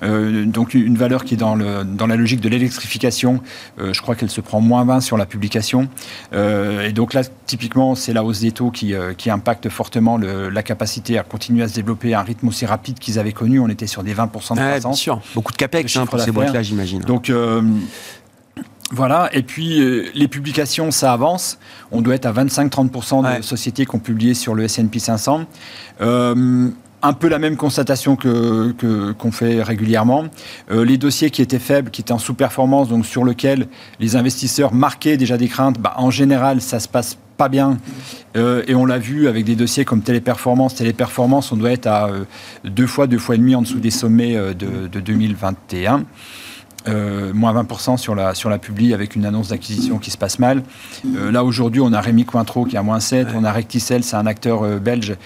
Donc, 0.02 0.74
une 0.74 0.96
valeur 0.96 1.24
qui 1.24 1.34
est 1.34 1.38
dans, 1.38 1.54
le, 1.54 1.84
dans 1.84 2.06
la 2.06 2.16
logique 2.16 2.40
de 2.40 2.48
l'électrification. 2.48 3.40
je 3.78 4.00
crois 4.00 4.14
qu'elle 4.14 4.30
se 4.30 4.40
prend 4.40 4.60
moins 4.60 4.84
20 4.84 5.00
sur 5.00 5.16
la 5.16 5.26
publication. 5.26 5.88
Euh, 6.32 6.88
et 6.88 6.92
donc 6.92 7.14
là, 7.14 7.22
typiquement, 7.46 7.94
c'est 7.94 8.12
la 8.12 8.24
hausse 8.24 8.40
des 8.40 8.52
taux 8.52 8.70
qui, 8.70 8.94
euh, 8.94 9.14
qui 9.14 9.30
impacte 9.30 9.68
fortement 9.68 10.18
la 10.18 10.62
capacité 10.62 11.18
à 11.18 11.22
continuer 11.22 11.62
à 11.62 11.68
se 11.68 11.74
développer 11.74 12.14
à 12.14 12.20
un 12.20 12.22
rythme 12.22 12.48
aussi 12.48 12.66
rapide 12.66 12.98
qu'ils 12.98 13.18
avaient 13.18 13.32
connu. 13.32 13.60
On 13.60 13.68
était 13.68 13.86
sur 13.86 14.02
des 14.02 14.14
20% 14.14 14.24
de 14.24 14.30
croissance. 14.30 14.82
bien 14.82 14.92
sûr. 14.92 15.20
Beaucoup 15.34 15.52
de 15.52 15.56
capex 15.56 15.96
hein, 15.96 16.06
pour 16.06 16.20
ces 16.20 16.32
boîtes-là, 16.32 16.62
j'imagine. 16.62 17.00
Donc, 17.00 17.30
euh, 17.30 17.62
voilà, 18.90 19.30
et 19.32 19.42
puis 19.42 19.82
les 20.14 20.28
publications, 20.28 20.90
ça 20.90 21.12
avance. 21.12 21.58
On 21.90 22.00
doit 22.00 22.14
être 22.14 22.26
à 22.26 22.32
25-30% 22.32 23.38
de 23.38 23.42
sociétés 23.42 23.86
qui 23.86 23.94
ont 23.94 23.98
publié 23.98 24.34
sur 24.34 24.54
le 24.54 24.64
S&P 24.64 24.98
500 24.98 25.46
un 27.04 27.12
peu 27.12 27.28
la 27.28 27.38
même 27.38 27.56
constatation 27.56 28.16
que 28.16 28.72
qu'on 29.18 29.30
fait 29.30 29.62
régulièrement. 29.62 30.24
Euh, 30.70 30.84
les 30.84 30.96
dossiers 30.96 31.30
qui 31.30 31.42
étaient 31.42 31.58
faibles, 31.58 31.90
qui 31.90 32.00
étaient 32.00 32.12
en 32.12 32.18
sous-performance, 32.18 32.88
donc 32.88 33.04
sur 33.04 33.24
lesquels 33.24 33.68
les 34.00 34.16
investisseurs 34.16 34.72
marquaient 34.72 35.18
déjà 35.18 35.36
des 35.36 35.48
craintes, 35.48 35.78
bah, 35.78 35.94
en 35.98 36.10
général, 36.10 36.62
ça 36.62 36.80
se 36.80 36.88
passe 36.88 37.18
pas 37.36 37.50
bien. 37.50 37.78
Euh, 38.36 38.62
et 38.66 38.74
on 38.74 38.86
l'a 38.86 38.98
vu 38.98 39.28
avec 39.28 39.44
des 39.44 39.54
dossiers 39.54 39.84
comme 39.84 40.00
Téléperformance. 40.00 40.76
Téléperformance, 40.76 41.52
on 41.52 41.56
doit 41.56 41.72
être 41.72 41.86
à 41.86 42.08
euh, 42.08 42.24
deux 42.64 42.86
fois, 42.86 43.06
deux 43.06 43.18
fois 43.18 43.34
et 43.34 43.38
demi 43.38 43.54
en 43.54 43.62
dessous 43.62 43.80
des 43.80 43.90
sommets 43.90 44.36
de, 44.54 44.88
de 44.88 45.00
2021. 45.00 46.04
Euh, 46.86 47.32
moins 47.32 47.54
20% 47.62 47.96
sur 47.96 48.14
la, 48.14 48.34
sur 48.34 48.50
la 48.50 48.58
publi 48.58 48.92
avec 48.92 49.16
une 49.16 49.24
annonce 49.24 49.48
d'acquisition 49.48 49.98
qui 49.98 50.10
se 50.10 50.18
passe 50.18 50.38
mal. 50.38 50.62
Euh, 51.16 51.32
là, 51.32 51.42
aujourd'hui, 51.42 51.80
on 51.80 51.94
a 51.94 52.00
Rémi 52.00 52.26
Cointreau 52.26 52.66
qui 52.66 52.76
a 52.76 52.82
moins 52.82 53.00
7, 53.00 53.28
on 53.34 53.42
a 53.42 53.52
Recticel, 53.52 54.04
c'est 54.04 54.16
un 54.16 54.26
acteur 54.26 54.62
euh, 54.62 54.78
belge 54.78 55.16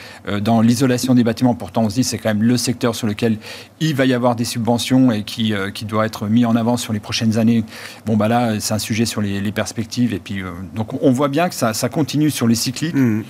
dans 0.40 0.60
l'isolation 0.60 1.16
des 1.16 1.24
bâtiments. 1.24 1.54
Pourtant, 1.54 1.82
on 1.82 1.90
se 1.90 1.96
dit 1.96 2.04
c'est 2.04 2.18
quand 2.18 2.28
même 2.28 2.44
le 2.44 2.56
secteur 2.56 2.94
sur 2.94 3.08
lequel 3.08 3.38
il 3.80 3.96
va 3.96 4.06
y 4.06 4.14
avoir 4.14 4.36
des 4.36 4.44
subventions 4.44 5.10
et 5.10 5.24
qui, 5.24 5.52
qui 5.74 5.84
doit 5.84 6.06
être 6.06 6.28
mis 6.28 6.44
en 6.44 6.54
avant 6.54 6.76
sur 6.76 6.92
les 6.92 7.00
prochaines 7.00 7.38
années. 7.38 7.64
Bon, 8.06 8.16
bah 8.16 8.28
là, 8.28 8.60
c'est 8.60 8.74
un 8.74 8.78
sujet 8.78 9.04
sur 9.04 9.20
les, 9.20 9.52
perspectives. 9.52 10.14
Et 10.14 10.20
puis, 10.20 10.42
donc, 10.74 11.02
on 11.02 11.10
voit 11.10 11.28
bien 11.28 11.48
que 11.48 11.54
ça, 11.54 11.74
ça 11.74 11.88
continue 11.88 12.30
sur 12.30 12.46
les 12.46 12.54
cycliques. 12.54 12.94
Mmh. 12.94 13.22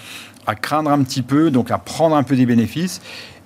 à 0.47 0.55
craindre 0.55 0.91
un 0.91 1.03
petit 1.03 1.23
peu, 1.23 1.51
donc 1.51 1.71
à 1.71 1.79
prendre 1.79 2.17
un 2.17 2.23
peu 2.23 2.37
des 2.37 2.47
bénéfices. 2.47 3.01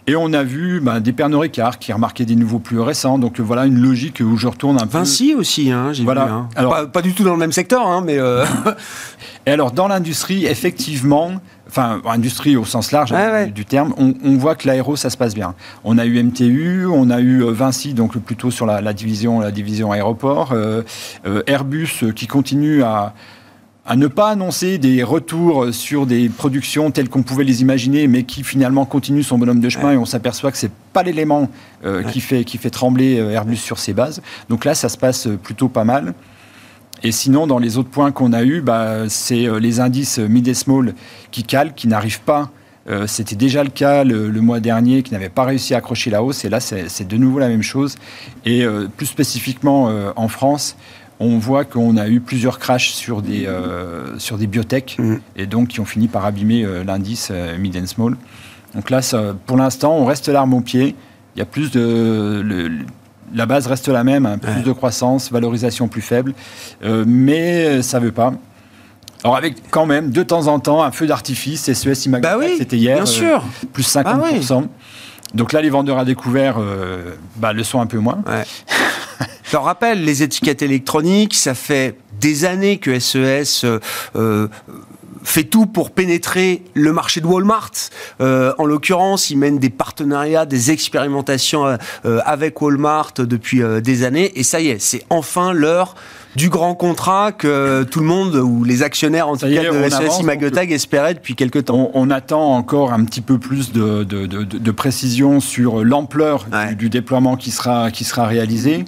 Et 0.08 0.16
on 0.16 0.32
a 0.32 0.42
vu 0.42 0.80
bah, 0.80 0.98
des 0.98 1.12
Pernod 1.12 1.40
Ricard 1.40 1.78
qui 1.78 1.92
remarquaient 1.92 2.24
des 2.24 2.34
nouveaux 2.34 2.58
plus 2.58 2.80
récents. 2.80 3.18
Donc 3.18 3.38
voilà 3.38 3.66
une 3.66 3.78
logique 3.78 4.20
où 4.20 4.36
je 4.36 4.48
retourne 4.48 4.76
un 4.76 4.86
peu. 4.86 4.98
Vinci 4.98 5.34
aussi, 5.34 5.70
hein, 5.70 5.92
j'ai 5.92 6.02
voilà. 6.02 6.24
vu. 6.24 6.32
Hein. 6.32 6.48
Alors, 6.56 6.90
pas, 6.90 7.02
du 7.02 7.14
tout 7.14 7.22
dans 7.22 7.32
le 7.32 7.38
même 7.38 7.52
secteur, 7.52 7.86
hein, 7.86 8.02
mais. 8.04 8.18
Euh, 8.18 8.44
et 9.46 9.52
alors 9.52 9.70
dans 9.70 9.86
l'industrie, 9.86 10.46
effectivement, 10.46 11.32
enfin 11.68 12.02
industrie 12.04 12.56
au 12.56 12.64
sens 12.64 12.90
large 12.90 13.14
du, 13.52 13.64
terme, 13.64 13.94
on, 13.96 14.36
voit 14.36 14.56
que 14.56 14.66
l'aéro 14.66 14.96
ça 14.96 15.08
se 15.08 15.16
passe 15.16 15.34
bien. 15.34 15.54
On 15.84 15.98
a 15.98 16.04
eu 16.04 16.20
MTU, 16.20 16.86
on 16.86 17.08
a 17.08 17.20
eu 17.20 17.44
euh, 17.44 17.52
Vinci 17.52 17.94
donc 17.94 18.18
plutôt 18.18 18.50
sur 18.50 18.66
la, 18.66 18.92
division 18.92 19.38
la 19.38 19.52
division 19.52 19.92
aéroport, 19.92 20.50
euh, 20.52 20.82
Airbus 21.46 22.12
qui 22.16 22.26
continue 22.26 22.82
à 22.82 23.14
à 23.84 23.96
ne 23.96 24.06
pas 24.06 24.30
annoncer 24.30 24.78
des 24.78 25.02
retours 25.02 25.74
sur 25.74 26.06
des 26.06 26.28
productions 26.28 26.92
telles 26.92 27.08
qu'on 27.08 27.22
pouvait 27.22 27.44
les 27.44 27.62
imaginer, 27.62 28.06
mais 28.06 28.22
qui 28.22 28.44
finalement 28.44 28.84
continuent 28.84 29.22
son 29.22 29.38
bonhomme 29.38 29.60
de 29.60 29.68
chemin 29.68 29.92
et 29.92 29.96
on 29.96 30.04
s'aperçoit 30.04 30.52
que 30.52 30.58
c'est 30.58 30.70
pas 30.92 31.02
l'élément 31.02 31.50
euh, 31.84 32.04
qui, 32.04 32.20
fait, 32.20 32.44
qui 32.44 32.58
fait 32.58 32.70
trembler 32.70 33.18
euh, 33.18 33.30
Airbus 33.30 33.56
sur 33.56 33.80
ses 33.80 33.92
bases. 33.92 34.22
Donc 34.48 34.64
là, 34.64 34.76
ça 34.76 34.88
se 34.88 34.96
passe 34.96 35.28
plutôt 35.42 35.68
pas 35.68 35.84
mal. 35.84 36.14
Et 37.02 37.10
sinon, 37.10 37.48
dans 37.48 37.58
les 37.58 37.76
autres 37.76 37.88
points 37.88 38.12
qu'on 38.12 38.32
a 38.32 38.44
eus, 38.44 38.60
bah, 38.60 39.08
c'est 39.08 39.48
euh, 39.48 39.58
les 39.58 39.80
indices 39.80 40.18
mid 40.18 40.46
et 40.46 40.54
small 40.54 40.94
qui 41.32 41.42
calent, 41.42 41.74
qui 41.74 41.88
n'arrivent 41.88 42.22
pas. 42.22 42.50
C'était 43.06 43.36
déjà 43.36 43.62
le 43.62 43.70
cas 43.70 44.02
le, 44.02 44.28
mois 44.40 44.58
dernier, 44.58 45.04
qui 45.04 45.12
n'avaient 45.12 45.28
pas 45.28 45.44
réussi 45.44 45.72
à 45.72 45.76
accrocher 45.76 46.10
la 46.10 46.24
hausse. 46.24 46.44
Et 46.44 46.48
là, 46.48 46.58
c'est 46.58 47.06
de 47.06 47.16
nouveau 47.16 47.38
la 47.38 47.46
même 47.46 47.62
chose. 47.62 47.94
Et 48.44 48.66
plus 48.96 49.06
spécifiquement 49.06 49.88
en 50.16 50.26
France, 50.26 50.76
on 51.20 51.38
voit 51.38 51.64
qu'on 51.64 51.96
a 51.96 52.08
eu 52.08 52.20
plusieurs 52.20 52.58
crashs 52.58 52.90
sur 52.90 53.22
des, 53.22 53.46
euh, 53.46 54.18
sur 54.18 54.38
des 54.38 54.46
biotech 54.46 54.96
mm. 54.98 55.16
et 55.36 55.46
donc 55.46 55.68
qui 55.68 55.80
ont 55.80 55.84
fini 55.84 56.08
par 56.08 56.24
abîmer 56.24 56.64
euh, 56.64 56.84
l'indice 56.84 57.28
euh, 57.30 57.56
mid 57.58 57.76
and 57.76 57.86
small. 57.86 58.16
Donc 58.74 58.90
là, 58.90 59.00
pour 59.46 59.58
l'instant, 59.58 59.94
on 59.96 60.06
reste 60.06 60.28
l'arme 60.28 60.54
au 60.54 60.62
pied. 60.62 60.96
Il 61.36 61.38
y 61.38 61.42
a 61.42 61.44
plus 61.44 61.70
de. 61.70 62.70
la 63.34 63.44
base 63.44 63.66
reste 63.66 63.88
la 63.88 64.02
même, 64.02 64.24
hein, 64.24 64.38
plus 64.38 64.62
de 64.62 64.72
croissance, 64.72 65.30
valorisation 65.30 65.88
plus 65.88 66.00
faible, 66.00 66.32
mais 66.82 67.82
ça 67.82 68.00
ne 68.00 68.06
veut 68.06 68.12
pas. 68.12 68.32
Alors 69.24 69.36
avec 69.36 69.56
quand 69.70 69.84
même 69.84 70.10
de 70.10 70.22
temps 70.22 70.46
en 70.46 70.58
temps 70.58 70.82
un 70.82 70.90
feu 70.90 71.06
d'artifice, 71.06 71.70
SES 71.70 72.06
Imagine, 72.06 72.22
bah 72.22 72.36
oui, 72.38 72.54
c'était 72.56 72.78
hier, 72.78 72.96
bien 72.96 73.06
sûr. 73.06 73.44
plus 73.74 73.86
50%. 73.86 74.62
Bah 74.62 74.68
donc 75.34 75.52
là, 75.52 75.60
les 75.60 75.70
vendeurs 75.70 75.98
à 75.98 76.06
découvert 76.06 76.56
bah, 77.36 77.52
le 77.52 77.62
sont 77.64 77.80
un 77.80 77.86
peu 77.86 77.98
moins. 77.98 78.22
Je 79.52 79.58
rappelle, 79.58 80.02
les 80.02 80.22
étiquettes 80.22 80.62
électroniques, 80.62 81.34
ça 81.34 81.52
fait 81.52 81.98
des 82.18 82.46
années 82.46 82.78
que 82.78 82.98
SES 82.98 83.64
euh, 83.64 83.80
euh, 84.16 84.48
fait 85.24 85.44
tout 85.44 85.66
pour 85.66 85.90
pénétrer 85.90 86.62
le 86.72 86.90
marché 86.94 87.20
de 87.20 87.26
Walmart. 87.26 87.70
Euh, 88.22 88.54
en 88.56 88.64
l'occurrence, 88.64 89.28
ils 89.28 89.36
mènent 89.36 89.58
des 89.58 89.68
partenariats, 89.68 90.46
des 90.46 90.70
expérimentations 90.70 91.76
avec 92.02 92.62
Walmart 92.62 93.12
depuis 93.18 93.60
des 93.82 94.04
années. 94.04 94.32
Et 94.36 94.42
ça 94.42 94.58
y 94.58 94.68
est, 94.68 94.78
c'est 94.78 95.04
enfin 95.10 95.52
l'heure 95.52 95.96
du 96.36 96.48
grand 96.48 96.74
contrat 96.74 97.32
que 97.32 97.82
tout 97.84 98.00
le 98.00 98.06
monde, 98.06 98.36
ou 98.36 98.64
les 98.64 98.82
actionnaires 98.82 99.28
en 99.28 99.36
tout 99.36 99.46
cas 99.46 99.70
de 99.70 99.88
SES 99.88 100.22
Magotag 100.22 100.72
espéraient 100.72 101.14
depuis 101.14 101.34
quelques 101.34 101.66
temps. 101.66 101.90
On, 101.94 102.10
attend 102.10 102.54
encore 102.54 102.92
un 102.92 103.04
petit 103.04 103.22
peu 103.22 103.38
plus 103.38 103.72
de, 103.72 104.04
de, 104.04 104.26
de, 104.26 104.70
précision 104.70 105.40
sur 105.40 105.82
l'ampleur 105.82 106.46
du, 106.76 106.90
déploiement 106.90 107.36
qui 107.36 107.50
sera, 107.50 107.90
qui 107.90 108.04
sera 108.04 108.26
réalisé. 108.26 108.84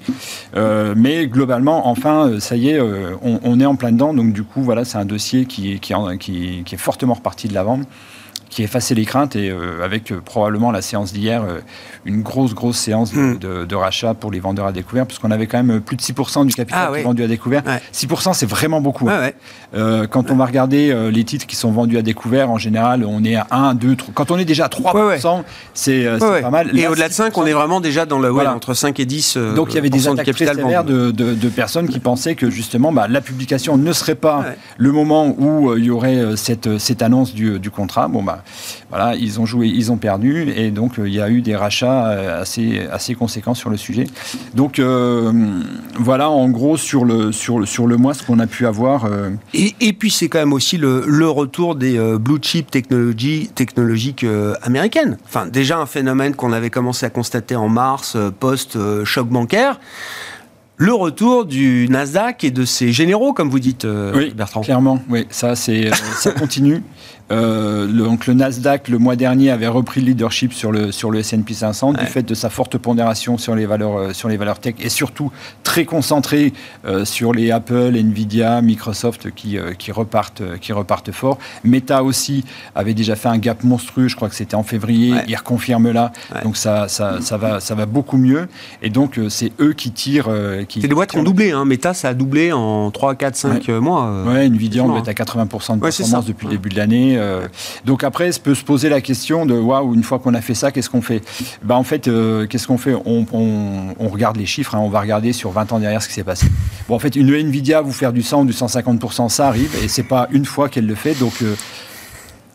Euh, 0.56 0.94
mais 0.96 1.26
globalement, 1.26 1.88
enfin, 1.88 2.38
ça 2.38 2.56
y 2.56 2.68
est, 2.68 2.78
euh, 2.78 3.14
on, 3.22 3.60
est 3.60 3.66
en 3.66 3.76
plein 3.76 3.92
dedans. 3.92 4.12
Donc 4.12 4.32
du 4.32 4.42
coup, 4.42 4.62
voilà, 4.62 4.84
c'est 4.84 4.98
un 4.98 5.06
dossier 5.06 5.46
qui, 5.46 5.80
qui, 5.80 5.94
qui, 6.20 6.62
qui 6.64 6.74
est 6.74 6.78
fortement 6.78 7.14
reparti 7.14 7.48
de 7.48 7.54
l'avant 7.54 7.80
qui 8.54 8.62
effaçait 8.62 8.94
les 8.94 9.04
craintes 9.04 9.36
et 9.36 9.52
avec 9.82 10.12
probablement 10.20 10.70
la 10.70 10.80
séance 10.80 11.12
d'hier, 11.12 11.44
une 12.04 12.22
grosse, 12.22 12.54
grosse 12.54 12.76
séance 12.76 13.12
hmm. 13.12 13.38
de, 13.38 13.74
rachat 13.74 14.14
pour 14.14 14.30
les 14.30 14.38
vendeurs 14.38 14.66
à 14.66 14.72
découvert, 14.72 15.06
puisqu'on 15.06 15.30
avait 15.30 15.46
quand 15.46 15.62
même 15.62 15.80
plus 15.80 15.96
de 15.96 16.02
6% 16.02 16.46
du 16.46 16.54
capital 16.54 16.92
ah 16.94 17.02
vendu 17.02 17.24
à 17.24 17.26
découvert. 17.26 17.62
6%, 17.92 18.32
c'est 18.34 18.46
vraiment 18.46 18.80
beaucoup. 18.80 19.08
quand 19.74 20.30
on 20.30 20.36
va 20.36 20.46
regarder 20.46 21.10
les 21.10 21.24
titres 21.24 21.46
qui 21.46 21.56
sont 21.56 21.72
vendus 21.72 21.98
à 21.98 22.02
découvert, 22.02 22.50
en 22.50 22.58
général, 22.58 23.04
on 23.04 23.24
est 23.24 23.36
à 23.36 23.46
1, 23.50 23.74
2, 23.74 23.96
3. 23.96 24.14
Quand 24.14 24.30
on 24.30 24.38
est 24.38 24.44
déjà 24.44 24.66
à 24.66 24.68
3%, 24.68 25.42
c'est 25.74 26.06
pas 26.18 26.50
mal. 26.50 26.78
Et 26.78 26.86
au-delà 26.86 27.08
de 27.08 27.14
5, 27.14 27.36
on 27.36 27.46
est 27.46 27.52
vraiment 27.52 27.80
déjà 27.80 28.06
dans 28.06 28.18
le, 28.18 28.32
entre 28.32 28.74
5 28.74 29.00
et 29.00 29.04
10. 29.04 29.36
Donc 29.56 29.72
il 29.72 29.74
y 29.74 29.78
avait 29.78 29.90
des 29.90 30.08
attaques 30.08 30.26
de, 30.26 30.82
de, 30.82 31.10
de, 31.10 31.34
de, 31.34 31.48
personnes 31.48 31.88
qui 31.88 31.98
pensaient 31.98 32.34
que 32.34 32.50
justement 32.50 32.92
bah, 32.92 33.06
la 33.08 33.20
publication 33.20 33.76
ne 33.76 33.92
serait 33.92 34.14
pas 34.14 34.44
le 34.76 34.92
moment 34.92 35.34
où 35.38 35.70
euh, 35.70 35.78
il 35.78 35.86
y 35.86 35.90
aurait 35.90 36.16
euh, 36.16 36.36
cette, 36.36 36.78
cette 36.78 37.02
annonce 37.02 37.34
du, 37.34 37.58
du, 37.58 37.70
contrat. 37.70 38.08
Bon, 38.08 38.22
bah, 38.22 38.43
voilà, 38.90 39.14
ils 39.14 39.40
ont 39.40 39.46
joué, 39.46 39.68
ils 39.68 39.92
ont 39.92 39.96
perdu, 39.96 40.50
et 40.54 40.70
donc 40.70 40.98
euh, 40.98 41.08
il 41.08 41.14
y 41.14 41.20
a 41.20 41.28
eu 41.28 41.42
des 41.42 41.56
rachats 41.56 42.06
assez, 42.40 42.86
assez 42.90 43.14
conséquents 43.14 43.54
sur 43.54 43.70
le 43.70 43.76
sujet. 43.76 44.04
Donc 44.54 44.80
voilà, 45.98 46.30
en 46.30 46.48
gros, 46.48 46.76
sur 46.76 47.04
le, 47.04 47.32
sur 47.32 47.58
le, 47.58 47.66
sur 47.66 47.86
le 47.86 47.96
mois, 47.96 48.14
ce 48.14 48.22
qu'on 48.22 48.38
a 48.38 48.46
pu 48.46 48.66
avoir. 48.66 49.08
Et, 49.52 49.74
et, 49.80 49.92
puis 49.92 50.10
c'est 50.10 50.28
quand 50.28 50.38
même 50.38 50.52
aussi 50.52 50.76
le, 50.76 51.04
le 51.06 51.28
retour 51.28 51.74
des 51.74 51.98
blue 52.18 52.38
chip 52.42 52.70
technologies, 52.70 53.50
technologiques 53.54 54.26
américaines. 54.62 55.18
Enfin, 55.26 55.46
déjà 55.46 55.78
un 55.78 55.86
phénomène 55.86 56.34
qu'on 56.34 56.52
avait 56.52 56.70
commencé 56.70 57.06
à 57.06 57.10
constater 57.10 57.56
en 57.56 57.68
mars, 57.68 58.16
post-choc 58.38 59.28
bancaire 59.28 59.78
le 60.76 60.92
retour 60.92 61.44
du 61.44 61.86
Nasdaq 61.88 62.44
et 62.44 62.50
de 62.50 62.64
ses 62.64 62.92
généraux, 62.92 63.32
comme 63.32 63.48
vous 63.48 63.60
dites, 63.60 63.84
euh, 63.84 64.12
oui, 64.14 64.32
Bertrand. 64.34 64.60
Clairement, 64.62 65.00
oui, 65.08 65.26
ça, 65.30 65.54
c'est, 65.54 65.86
euh, 65.86 65.94
ça 66.16 66.30
continue. 66.38 66.82
Euh, 67.30 67.86
le, 67.86 68.04
donc 68.04 68.26
le 68.26 68.34
Nasdaq, 68.34 68.88
le 68.88 68.98
mois 68.98 69.16
dernier, 69.16 69.50
avait 69.50 69.68
repris 69.68 70.00
le 70.00 70.08
leadership 70.08 70.52
sur 70.52 70.72
le, 70.72 70.92
sur 70.92 71.10
le 71.10 71.20
S&P 71.20 71.54
500 71.54 71.94
du 71.94 72.06
fait 72.06 72.22
de 72.22 72.34
sa 72.34 72.50
forte 72.50 72.76
pondération 72.76 73.38
sur 73.38 73.54
les 73.54 73.66
valeurs, 73.66 73.98
euh, 73.98 74.12
sur 74.12 74.28
les 74.28 74.36
valeurs 74.36 74.58
tech 74.58 74.74
et 74.78 74.88
surtout 74.88 75.32
très 75.62 75.84
concentré 75.84 76.52
euh, 76.84 77.04
sur 77.04 77.32
les 77.32 77.50
Apple, 77.50 77.96
Nvidia, 77.96 78.60
Microsoft 78.60 79.30
qui, 79.34 79.56
qui, 79.78 79.92
repartent, 79.92 80.42
qui 80.60 80.72
repartent 80.72 81.12
fort. 81.12 81.38
Meta 81.64 82.04
aussi 82.04 82.44
avait 82.74 82.94
déjà 82.94 83.16
fait 83.16 83.28
un 83.28 83.38
gap 83.38 83.64
monstrueux, 83.64 84.08
je 84.08 84.16
crois 84.16 84.28
que 84.28 84.34
c'était 84.34 84.54
en 84.54 84.62
février, 84.62 85.14
il 85.26 85.36
reconfirme 85.36 85.90
là. 85.92 86.12
Donc 86.42 86.56
ça, 86.56 86.88
ça, 86.88 87.20
ça, 87.20 87.36
va, 87.36 87.60
ça 87.60 87.74
va 87.74 87.86
beaucoup 87.86 88.18
mieux. 88.18 88.48
Et 88.82 88.90
donc 88.90 89.18
c'est 89.28 89.52
eux 89.60 89.72
qui 89.72 89.92
tirent. 89.92 90.28
qui, 90.68 90.82
c'est 90.82 90.88
des 90.88 90.94
boîtes 90.94 91.10
qui 91.10 91.18
ont 91.18 91.22
doublé. 91.22 91.52
Hein. 91.52 91.64
Meta, 91.64 91.94
ça 91.94 92.08
a 92.08 92.14
doublé 92.14 92.52
en 92.52 92.90
3, 92.90 93.14
4, 93.14 93.36
5 93.36 93.68
mois. 93.68 94.24
Ouais, 94.26 94.46
Nvidia, 94.46 94.82
on 94.82 94.88
doit 94.88 94.98
être 94.98 95.08
à 95.08 95.12
80% 95.12 95.76
de 95.76 95.80
performance 95.80 96.26
depuis 96.26 96.46
le 96.46 96.52
début 96.52 96.68
de 96.68 96.76
l'année. 96.76 97.13
Euh, 97.16 97.46
donc 97.84 98.04
après, 98.04 98.32
se 98.32 98.40
peut 98.40 98.54
se 98.54 98.64
poser 98.64 98.88
la 98.88 99.00
question 99.00 99.46
de 99.46 99.54
waouh, 99.54 99.94
une 99.94 100.02
fois 100.02 100.18
qu'on 100.18 100.34
a 100.34 100.40
fait 100.40 100.54
ça, 100.54 100.70
qu'est-ce 100.70 100.90
qu'on 100.90 101.02
fait? 101.02 101.22
Bah, 101.62 101.76
En 101.76 101.84
fait, 101.84 102.08
euh, 102.08 102.46
qu'est-ce 102.46 102.66
qu'on 102.66 102.78
fait? 102.78 102.94
On, 102.94 103.24
regarde 104.08 104.36
les 104.36 104.46
chiffres, 104.46 104.74
hein, 104.74 104.80
on 104.80 104.88
va 104.88 105.00
regarder 105.00 105.32
sur 105.32 105.50
20 105.50 105.72
ans 105.72 105.78
derrière 105.78 106.02
ce 106.02 106.08
qui 106.08 106.14
s'est 106.14 106.24
passé. 106.24 106.46
Bon, 106.88 106.94
en 106.94 106.98
fait, 106.98 107.16
une 107.16 107.34
Nvidia, 107.34 107.80
vous 107.80 107.92
faire 107.92 108.12
du 108.12 108.22
100 108.22 108.42
ou 108.42 108.44
du 108.44 108.52
150%, 108.52 109.28
ça 109.28 109.48
arrive, 109.48 109.74
et 109.82 109.88
c'est 109.88 110.04
pas 110.04 110.28
une 110.30 110.44
fois 110.44 110.68
qu'elle 110.68 110.86
le 110.86 110.94
fait. 110.94 111.14
Donc. 111.14 111.42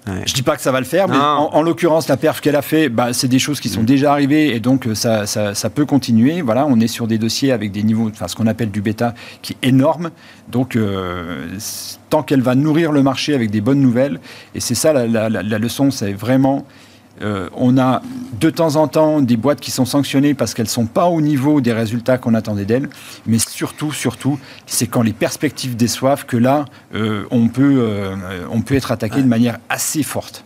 Euh, 0.10 0.22
je 0.26 0.34
dis 0.34 0.42
pas 0.42 0.56
que 0.56 0.62
ça 0.62 0.72
va 0.72 0.80
le 0.80 0.86
faire, 0.86 1.08
mais 1.08 1.18
en, 1.18 1.62
l'occurrence, 1.62 2.08
la 2.08 2.18
perf 2.18 2.42
qu'elle 2.42 2.56
a 2.56 2.62
fait, 2.62 2.90
bah, 2.90 3.14
c'est 3.14 3.28
des 3.28 3.40
choses 3.40 3.60
qui 3.60 3.70
sont 3.70 3.82
mm. 3.82 3.86
déjà 3.86 4.12
arrivées 4.12 4.56
et 4.56 4.60
donc 4.60 4.88
ça, 4.94 5.26
ça, 5.26 5.70
peut 5.70 5.86
continuer. 5.86 6.42
Voilà, 6.42 6.66
on 6.66 6.80
est 6.80 6.88
sur 6.88 7.08
des 7.08 7.18
dossiers 7.18 7.52
avec 7.52 7.72
des 7.72 7.84
niveaux, 7.84 8.10
enfin 8.10 8.28
ce 8.28 8.36
qu'on 8.36 8.48
appelle 8.48 8.72
du 8.72 8.82
bêta, 8.82 9.14
qui 9.42 9.54
est 9.54 9.68
énorme. 9.68 10.10
Donc 10.50 10.78
tant 12.10 12.24
qu'elle 12.24 12.42
va 12.42 12.56
nourrir 12.56 12.92
le 12.92 13.04
marché 13.04 13.34
avec 13.34 13.52
des 13.52 13.62
bonnes 13.62 13.82
nouvelles. 13.82 14.20
Et 14.56 14.60
c'est 14.60 14.76
ça 14.76 14.94
la, 14.94 15.30
leçon, 15.30 15.92
c'est 15.92 16.14
vraiment 16.14 16.66
euh, 17.22 17.50
on 17.56 17.78
a 17.78 18.02
de 18.40 18.50
temps 18.50 18.76
en 18.76 18.88
temps 18.88 19.22
des 19.22 19.38
boîtes 19.38 19.60
qui 19.60 19.72
sont 19.72 19.86
sanctionnées 19.86 20.34
parce 20.34 20.54
qu'elles 20.54 20.66
ne 20.66 20.70
sont 20.70 20.86
pas 20.86 21.06
au 21.06 21.22
niveau 21.22 21.62
des 21.62 21.74
résultats 21.74 22.18
qu'on 22.18 22.34
attendait 22.34 22.66
d'elles, 22.66 22.90
mais 23.26 23.40
surtout, 23.40 23.92
surtout, 23.92 24.40
c'est 24.66 24.88
quand 24.88 25.02
les 25.02 25.14
perspectives 25.14 25.76
déçoivent 25.76 26.26
que 26.26 26.38
là, 26.38 26.66
euh, 26.96 27.26
on, 27.32 27.50
peut, 27.50 27.78
euh, 27.80 28.16
on 28.52 28.62
peut 28.62 28.76
être 28.76 28.92
attaqué 28.92 29.22
de 29.22 29.28
manière 29.28 29.58
assez 29.70 30.04
forte. 30.04 30.46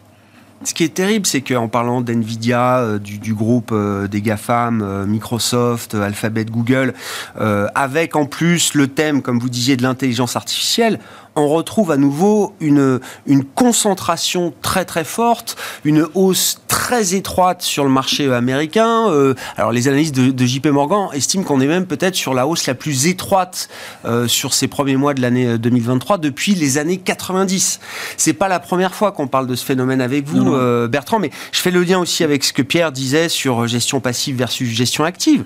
Ce 0.63 0.73
qui 0.73 0.85
est 0.85 0.93
terrible, 0.93 1.25
c'est 1.25 1.41
qu'en 1.41 1.67
parlant 1.67 1.99
d'NVIDIA, 1.99 2.97
du, 2.97 3.33
groupe 3.33 3.75
des 4.09 4.21
GAFAM, 4.21 5.05
Microsoft, 5.05 5.93
Alphabet, 5.93 6.45
Google, 6.45 6.93
avec 7.35 8.15
en 8.15 8.25
plus 8.25 8.73
le 8.73 8.87
thème, 8.87 9.21
comme 9.21 9.39
vous 9.39 9.49
disiez, 9.49 9.75
de 9.75 9.83
l'intelligence 9.83 10.37
artificielle, 10.37 10.99
on 11.35 11.47
retrouve 11.47 11.91
à 11.91 11.97
nouveau 11.97 12.53
une, 12.59 12.99
une 13.25 13.43
concentration 13.43 14.53
très 14.61 14.85
très 14.85 15.03
forte, 15.03 15.55
une 15.83 16.07
hausse 16.13 16.59
très 16.67 17.15
étroite 17.15 17.61
sur 17.61 17.83
le 17.83 17.89
marché 17.89 18.31
américain. 18.31 19.09
Euh, 19.09 19.33
alors 19.57 19.71
les 19.71 19.87
analystes 19.87 20.15
de, 20.15 20.45
JP 20.45 20.67
Morgan 20.67 21.07
estiment 21.13 21.43
qu'on 21.43 21.61
est 21.61 21.67
même 21.67 21.85
peut-être 21.85 22.15
sur 22.15 22.33
la 22.33 22.47
hausse 22.47 22.67
la 22.67 22.75
plus 22.75 23.07
étroite 23.07 23.69
euh, 24.05 24.27
sur 24.27 24.53
ces 24.53 24.67
premiers 24.67 24.95
mois 24.95 25.13
de 25.13 25.21
l'année 25.21 25.57
2023 25.57 26.15
euh, 26.15 26.19
depuis 26.19 26.55
les 26.55 26.77
années 26.77 26.97
90. 26.97 27.79
C'est 28.17 28.33
pas 28.33 28.47
la 28.47 28.59
première 28.59 28.93
fois 28.93 29.11
qu'on 29.11 29.27
parle 29.27 29.47
de 29.47 29.55
ce 29.55 29.65
phénomène 29.65 30.01
avec 30.01 30.27
vous, 30.27 30.55
Bertrand, 30.87 31.19
mais 31.19 31.31
je 31.51 31.59
fais 31.59 31.71
le 31.71 31.83
lien 31.83 31.99
aussi 31.99 32.23
avec 32.23 32.43
ce 32.43 32.53
que 32.53 32.61
Pierre 32.61 32.91
disait 32.91 33.29
sur 33.29 33.67
gestion 33.67 33.99
passive 33.99 34.35
versus 34.35 34.69
gestion 34.69 35.03
active. 35.03 35.43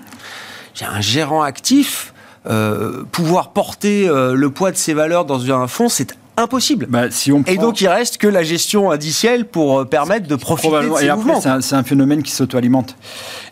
J'ai 0.74 0.84
un 0.84 1.00
gérant 1.00 1.42
actif 1.42 2.12
euh, 2.12 2.17
pouvoir 3.12 3.50
porter 3.50 4.08
euh, 4.08 4.34
le 4.34 4.50
poids 4.50 4.70
de 4.70 4.76
ses 4.76 4.94
valeurs 4.94 5.24
dans 5.24 5.50
un 5.52 5.66
fonds, 5.66 5.88
c'est 5.88 6.16
impossible. 6.38 6.86
Bah, 6.88 7.10
si 7.10 7.32
on 7.32 7.42
Et 7.44 7.56
donc 7.56 7.80
il 7.80 7.88
reste 7.88 8.18
que 8.18 8.28
la 8.28 8.42
gestion 8.42 8.90
indicielle 8.90 9.44
pour 9.44 9.80
euh, 9.80 9.84
permettre 9.84 10.28
de 10.28 10.36
profiter 10.36 10.70
de 10.70 10.94
ces 10.96 11.06
et 11.06 11.12
mouvements. 11.12 11.40
C'est 11.40 11.74
un, 11.74 11.82
phénomène 11.82 12.22
qui 12.22 12.32
s'auto-alimente. 12.32 12.96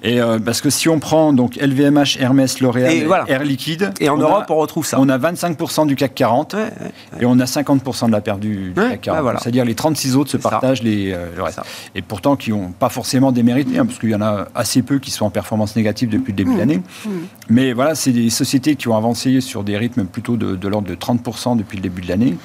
Et 0.02 0.20
euh, 0.20 0.38
parce 0.38 0.60
que 0.60 0.70
si 0.70 0.88
on 0.88 0.98
prend 0.98 1.32
donc 1.32 1.56
LVMH, 1.56 2.18
Hermès, 2.20 2.60
L'Oréal, 2.60 2.92
et 2.92 3.06
Air 3.28 3.44
Liquide, 3.44 3.92
et 4.00 4.08
en 4.08 4.16
Europe 4.16 4.46
on 4.48 4.56
retrouve 4.56 4.86
ça. 4.86 4.98
On 5.00 5.08
a 5.08 5.18
25% 5.18 5.86
du 5.86 5.96
CAC 5.96 6.14
40 6.14 6.56
et 7.20 7.26
on 7.26 7.38
a 7.38 7.44
50% 7.44 8.06
de 8.06 8.12
la 8.12 8.20
perte 8.20 8.40
du, 8.40 8.72
CAC 8.74 9.00
40. 9.02 9.40
C'est-à-dire 9.40 9.64
les 9.64 9.74
36 9.74 10.16
autres 10.16 10.30
se 10.30 10.36
partagent 10.36 10.82
les, 10.82 11.12
euh, 11.12 11.26
le 11.36 11.42
reste. 11.42 11.60
Et 11.94 12.02
pourtant 12.02 12.36
qui 12.36 12.50
n'ont 12.50 12.72
pas 12.72 12.88
forcément 12.88 13.32
démérité, 13.32 13.78
hein, 13.78 13.86
parce 13.86 13.98
qu'il 13.98 14.10
y 14.10 14.14
en 14.14 14.22
a 14.22 14.48
assez 14.54 14.82
peu 14.82 14.98
qui 14.98 15.10
sont 15.10 15.24
en 15.24 15.30
performance 15.30 15.76
négative 15.76 16.08
depuis 16.08 16.32
le 16.32 16.36
début 16.36 16.50
de 16.50 16.56
mmh. 16.56 16.58
l'année. 16.58 16.82
Mmh. 17.04 17.10
Mais 17.48 17.72
voilà, 17.72 17.94
c'est 17.94 18.12
des 18.12 18.30
sociétés 18.30 18.76
qui 18.76 18.88
ont 18.88 18.96
avancé 18.96 19.40
sur 19.40 19.64
des 19.64 19.76
rythmes 19.76 20.04
plutôt 20.04 20.36
de, 20.36 20.56
de 20.56 20.68
l'ordre 20.68 20.88
de 20.88 20.94
30% 20.94 21.56
depuis 21.56 21.76
le 21.76 21.82
début 21.82 22.02
de 22.02 22.08
l'année 22.08 22.36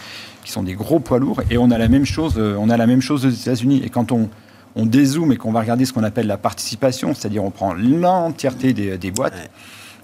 qui 0.52 0.56
sont 0.56 0.64
des 0.64 0.74
gros 0.74 1.00
poids 1.00 1.18
lourds. 1.18 1.42
Et 1.50 1.58
on 1.58 1.72
a 1.72 1.78
la 1.78 1.88
même 1.88 2.04
chose, 2.04 2.34
euh, 2.38 2.58
on 2.60 2.70
a 2.70 2.76
la 2.76 2.86
même 2.86 3.00
chose 3.02 3.26
aux 3.26 3.30
États-Unis. 3.30 3.82
Et 3.86 3.90
quand 3.90 4.12
on, 4.12 4.30
on 4.76 4.86
dézoome 4.86 5.32
et 5.32 5.38
qu'on 5.38 5.54
va 5.54 5.62
regarder 5.62 5.86
ce 5.86 5.94
qu'on 5.94 6.04
appelle 6.04 6.28
la 6.28 6.38
participation, 6.38 7.14
c'est-à-dire 7.14 7.42
on 7.42 7.52
prend 7.52 7.74
l'entièreté 7.74 8.74
des, 8.74 8.98
des, 8.98 9.12
boîtes. 9.12 9.50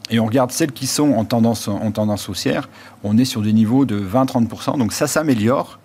Et 0.10 0.21
on 0.21 0.25
regarde 0.25 0.51
celles 0.51 0.71
qui 0.71 0.88
sont 0.88 1.12
en 1.12 1.25
tendance, 1.25 1.67
en 1.67 1.91
tendance 1.91 2.29
haussière, 2.29 2.69
on 3.03 3.17
est 3.17 3.25
sur 3.25 3.41
des 3.41 3.51
niveaux 3.51 3.83
de 3.83 3.99
20-30%. 3.99 4.77
Donc 4.77 4.93
ça 4.93 5.05
s'améliore, 5.05 5.79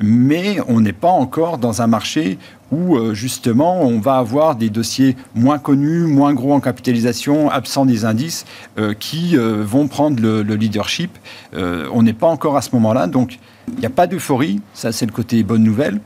mais 0.00 0.56
on 0.66 0.80
n'est 0.80 0.92
pas 0.92 1.10
encore 1.10 1.58
dans 1.58 1.80
un 1.80 1.86
marché 1.86 2.38
où 2.72 2.96
euh, 2.96 3.14
justement 3.14 3.82
on 3.82 4.00
va 4.00 4.16
avoir 4.16 4.56
des 4.56 4.68
dossiers 4.68 5.16
moins 5.36 5.60
connus, 5.60 6.06
moins 6.08 6.34
gros 6.34 6.54
en 6.54 6.60
capitalisation, 6.60 7.50
absents 7.50 7.86
des 7.86 8.04
indices, 8.04 8.46
euh, 8.78 8.94
qui 8.94 9.36
vont 9.36 9.86
prendre 9.86 10.20
le, 10.20 10.42
le 10.42 10.56
leadership. 10.56 11.16
on 11.54 12.02
n'est 12.02 12.12
pas 12.12 12.26
encore 12.26 12.56
à 12.56 12.62
ce 12.62 12.70
moment-là. 12.74 13.06
Donc 13.06 13.38
il 13.74 13.80
n'y 13.80 13.86
a 13.86 13.90
pas 13.90 14.06
d'euphorie, 14.06 14.60
ça 14.74 14.92
c'est 14.92 15.06
le 15.06 15.12
côté 15.12 15.42
bonne 15.42 15.62
nouvelle. 15.62 16.00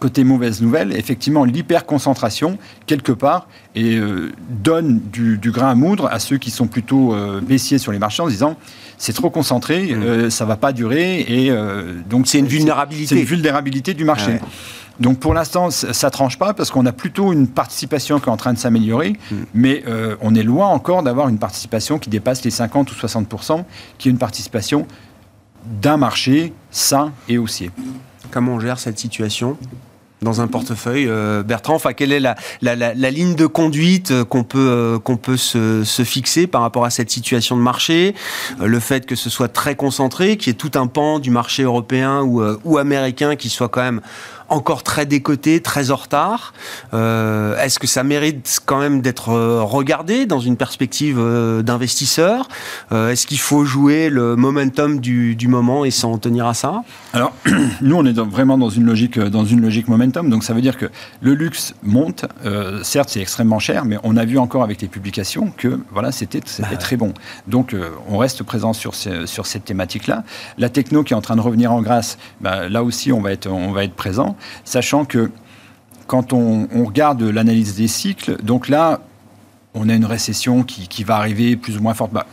Côté 0.00 0.24
mauvaise 0.24 0.60
nouvelle, 0.62 0.96
effectivement, 0.96 1.44
l'hyperconcentration, 1.44 2.58
quelque 2.86 3.12
part, 3.12 3.46
et, 3.76 3.94
euh, 3.94 4.32
donne 4.50 4.98
du, 4.98 5.38
grain 5.52 5.68
à 5.68 5.74
moudre 5.76 6.08
à 6.10 6.18
ceux 6.18 6.38
qui 6.38 6.50
sont 6.50 6.66
plutôt 6.66 7.14
euh, 7.14 7.40
baissiers 7.40 7.78
sur 7.78 7.92
les 7.92 8.00
marchés 8.00 8.20
en 8.20 8.26
disant 8.26 8.56
c'est 8.98 9.12
trop 9.12 9.30
concentré, 9.30 9.94
mmh. 9.94 10.02
euh, 10.02 10.30
ça 10.30 10.44
va 10.44 10.56
pas 10.56 10.72
durer, 10.72 11.20
et 11.20 11.52
donc 12.10 12.26
c'est 12.26 12.40
une 12.40 12.46
vulnérabilité. 12.46 13.14
C'est 13.14 13.20
une 13.20 13.26
vulnérabilité 13.26 13.94
du 13.94 14.04
marché. 14.04 14.40
Donc 14.98 15.20
pour 15.20 15.34
l'instant, 15.34 15.70
ça 15.70 16.06
ne 16.08 16.10
tranche 16.10 16.36
pas 16.36 16.52
parce 16.52 16.72
qu'on 16.72 16.84
a 16.84 16.92
plutôt 16.92 17.32
une 17.32 17.46
participation 17.46 18.18
qui 18.18 18.26
est 18.26 18.32
en 18.32 18.36
train 18.36 18.52
de 18.52 18.58
s'améliorer, 18.58 19.10
mmh. 19.10 19.36
mais 19.54 19.84
on 20.20 20.34
est 20.34 20.42
loin 20.42 20.66
encore 20.66 21.04
d'avoir 21.04 21.28
une 21.28 21.38
participation 21.38 22.00
qui 22.00 22.10
dépasse 22.10 22.44
les 22.44 22.50
50 22.50 22.90
ou 22.90 22.94
60% 22.94 23.62
qui 23.98 24.08
est 24.08 24.10
une 24.10 24.18
participation 24.18 24.86
d'un 25.64 25.96
marché 25.96 26.52
sain 26.70 27.12
et 27.28 27.38
haussier. 27.38 27.70
Comment 28.30 28.54
on 28.54 28.60
gère 28.60 28.78
cette 28.78 28.98
situation 28.98 29.56
dans 30.22 30.40
un 30.40 30.46
portefeuille, 30.46 31.06
euh, 31.08 31.42
Bertrand? 31.42 31.74
Enfin, 31.74 31.92
quelle 31.92 32.12
est 32.12 32.20
la, 32.20 33.10
ligne 33.10 33.34
de 33.34 33.46
conduite 33.46 34.12
euh, 34.12 34.24
qu'on 34.24 34.44
peut, 34.44 34.68
euh, 34.70 35.16
peut 35.16 35.36
se, 35.36 35.84
fixer 36.04 36.46
par 36.46 36.62
rapport 36.62 36.84
à 36.84 36.90
cette 36.90 37.10
situation 37.10 37.56
de 37.56 37.62
marché? 37.62 38.14
Le 38.58 38.80
fait 38.80 39.04
que 39.04 39.16
ce 39.16 39.28
soit 39.28 39.48
très 39.48 39.74
concentré, 39.74 40.36
qu'il 40.36 40.48
y 40.48 40.54
ait 40.54 40.58
tout 40.58 40.78
un 40.78 40.86
pan 40.86 41.18
du 41.18 41.30
marché 41.30 41.64
européen 41.64 42.22
ou, 42.22 42.42
ou 42.64 42.78
américain 42.78 43.36
qui 43.36 43.48
soit 43.48 43.68
quand 43.68 43.82
même 43.82 44.00
encore 44.52 44.82
très 44.82 45.06
décoté, 45.06 45.60
très 45.60 45.90
en 45.90 45.96
retard. 45.96 46.52
Est-ce 46.92 47.78
que 47.78 47.86
ça 47.86 48.04
mérite 48.04 48.60
quand 48.66 48.78
même 48.78 49.00
d'être 49.00 49.32
regardé 49.62 50.26
dans 50.26 50.40
une 50.40 50.56
perspective 50.56 51.18
d'investisseur? 51.64 52.48
Est-ce 52.90 53.26
qu'il 53.26 53.38
faut 53.38 53.64
jouer 53.64 54.10
le 54.10 54.36
momentum 54.36 55.00
du, 55.00 55.34
du 55.34 55.48
moment 55.48 55.84
et 55.84 55.90
s'en 55.90 56.18
tenir 56.18 56.46
à 56.46 56.54
ça? 56.54 56.82
Alors, 57.12 57.32
nous, 57.80 57.96
on 57.96 58.04
est 58.04 58.18
vraiment 58.18 58.58
dans 58.58 58.68
une 58.68 58.84
logique, 58.84 59.18
dans 59.18 59.44
une 59.44 59.60
logique 59.60 59.88
momentum. 59.88 60.28
Donc, 60.28 60.44
ça 60.44 60.54
veut 60.54 60.60
dire 60.60 60.76
que 60.76 60.86
le 61.20 61.34
luxe 61.34 61.74
monte. 61.82 62.24
certes, 62.82 63.10
c'est 63.10 63.20
extrêmement 63.20 63.58
cher, 63.58 63.84
mais 63.84 63.96
on 64.02 64.16
a 64.16 64.24
vu 64.24 64.38
encore 64.38 64.62
avec 64.62 64.80
les 64.82 64.88
publications 64.88 65.52
que 65.56 65.80
voilà, 65.90 66.12
c'était 66.12 66.40
bah 66.58 66.76
très 66.76 66.96
bon. 66.96 67.14
Donc, 67.46 67.74
on 68.08 68.18
reste 68.18 68.42
présent 68.42 68.72
sur, 68.72 68.94
sur 68.94 69.46
cette 69.46 69.64
thématique-là. 69.64 70.24
La 70.58 70.68
techno 70.68 71.02
qui 71.02 71.12
est 71.12 71.16
en 71.16 71.20
train 71.20 71.36
de 71.36 71.40
revenir 71.40 71.72
en 71.72 71.82
grâce, 71.82 72.18
bah, 72.40 72.68
là 72.68 72.82
aussi, 72.82 73.12
on 73.12 73.20
va, 73.20 73.32
être, 73.32 73.48
on 73.48 73.72
va 73.72 73.84
être 73.84 73.94
présent, 73.94 74.36
sachant 74.64 75.04
que 75.04 75.30
quand 76.06 76.32
on, 76.32 76.68
regarde 76.84 77.22
l'analyse 77.22 77.76
des 77.76 77.88
cycles, 77.88 78.36
donc 78.42 78.68
là, 78.68 79.00
on 79.74 79.88
a 79.88 79.94
une 79.94 80.04
récession 80.04 80.62
qui, 80.62 81.04
va 81.04 81.16
arriver 81.16 81.56
plus 81.56 81.78
ou 81.78 81.80
moins 81.80 81.94
forte. 81.94 82.12
Bah, 82.12 82.26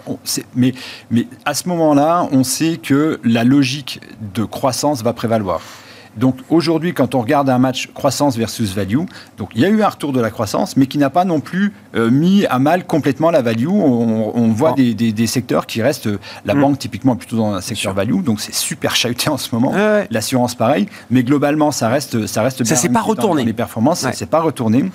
mais, 0.55 0.73
mais 1.11 1.27
à 1.45 1.53
ce 1.53 1.69
moment-là, 1.69 2.27
on 2.31 2.43
sait 2.43 2.77
que 2.77 3.19
la 3.23 3.43
logique 3.43 4.01
de 4.35 4.43
croissance 4.43 5.01
va 5.01 5.13
prévaloir. 5.13 5.61
Donc 6.19 6.35
aujourd'hui, 6.49 6.93
quand 6.93 7.15
on 7.15 7.21
regarde 7.21 7.49
un 7.49 7.57
match 7.57 7.89
croissance 7.93 8.37
versus 8.37 8.73
value, 8.73 8.99
donc 9.37 9.49
il 9.55 9.61
y 9.61 9.65
a 9.65 9.69
eu 9.69 9.81
un 9.81 9.87
retour 9.87 10.13
de 10.13 10.19
la 10.19 10.29
croissance, 10.29 10.77
mais 10.77 10.85
qui 10.85 10.97
n'a 10.97 11.09
pas 11.09 11.25
non 11.25 11.39
plus 11.39 11.73
euh, 11.95 12.11
mis 12.11 12.45
à 12.47 12.59
mal 12.59 12.85
complètement 12.85 13.31
la 13.31 13.41
value. 13.41 13.67
On, 13.67 14.49
voit 14.49 14.73
des, 14.73 14.93
des, 14.93 15.27
secteurs 15.27 15.65
qui 15.65 15.81
restent, 15.81 16.07
euh, 16.07 16.19
la 16.45 16.53
mm. 16.53 16.61
banque 16.61 16.79
typiquement 16.79 17.15
plutôt 17.15 17.37
dans 17.37 17.53
un 17.53 17.61
secteur 17.61 17.93
value, 17.93 18.21
donc 18.21 18.41
c'est 18.41 18.53
super 18.53 18.95
chahuté 18.95 19.29
en 19.29 19.37
ce 19.37 19.53
moment. 19.55 19.73
L'assurance 20.11 20.55
pareil, 20.55 20.87
mais 21.09 21.23
globalement 21.23 21.71
ça 21.71 21.89
reste, 21.89 22.27
ça 22.27 22.41
reste 22.41 22.61
bien. 22.63 22.75
Ça 22.75 22.81
s'est 22.81 22.89
pas 22.89 23.01
retourné. 23.01 23.45
les 23.45 23.53
performances, 23.53 23.99
ça 23.99 24.11
s'est 24.11 24.25
pas 24.25 24.41
retourné. 24.41 24.85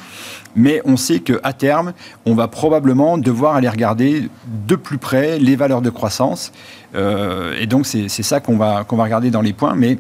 Mais 0.57 0.81
on 0.85 0.97
sait 0.97 1.21
qu'à 1.21 1.53
terme, 1.53 1.93
on 2.27 2.35
va 2.35 2.49
probablement 2.49 3.19
devoir 3.19 3.57
aller 3.57 3.69
regarder 3.69 4.29
de 4.47 4.77
plus 4.77 4.99
près 4.99 5.39
les 5.39 5.57
valeurs 5.57 5.83
de 5.83 5.91
croissance. 5.91 6.53
Euh, 6.95 7.59
et 7.59 7.67
donc 7.67 7.87
c'est 7.87 8.09
ça 8.09 8.41
qu'on 8.41 8.57
va, 8.57 8.85
qu'on 8.85 8.97
va 8.97 9.05
regarder 9.05 9.31
dans 9.31 9.41
les 9.41 9.53
points. 9.53 9.75
Mais 9.75 9.99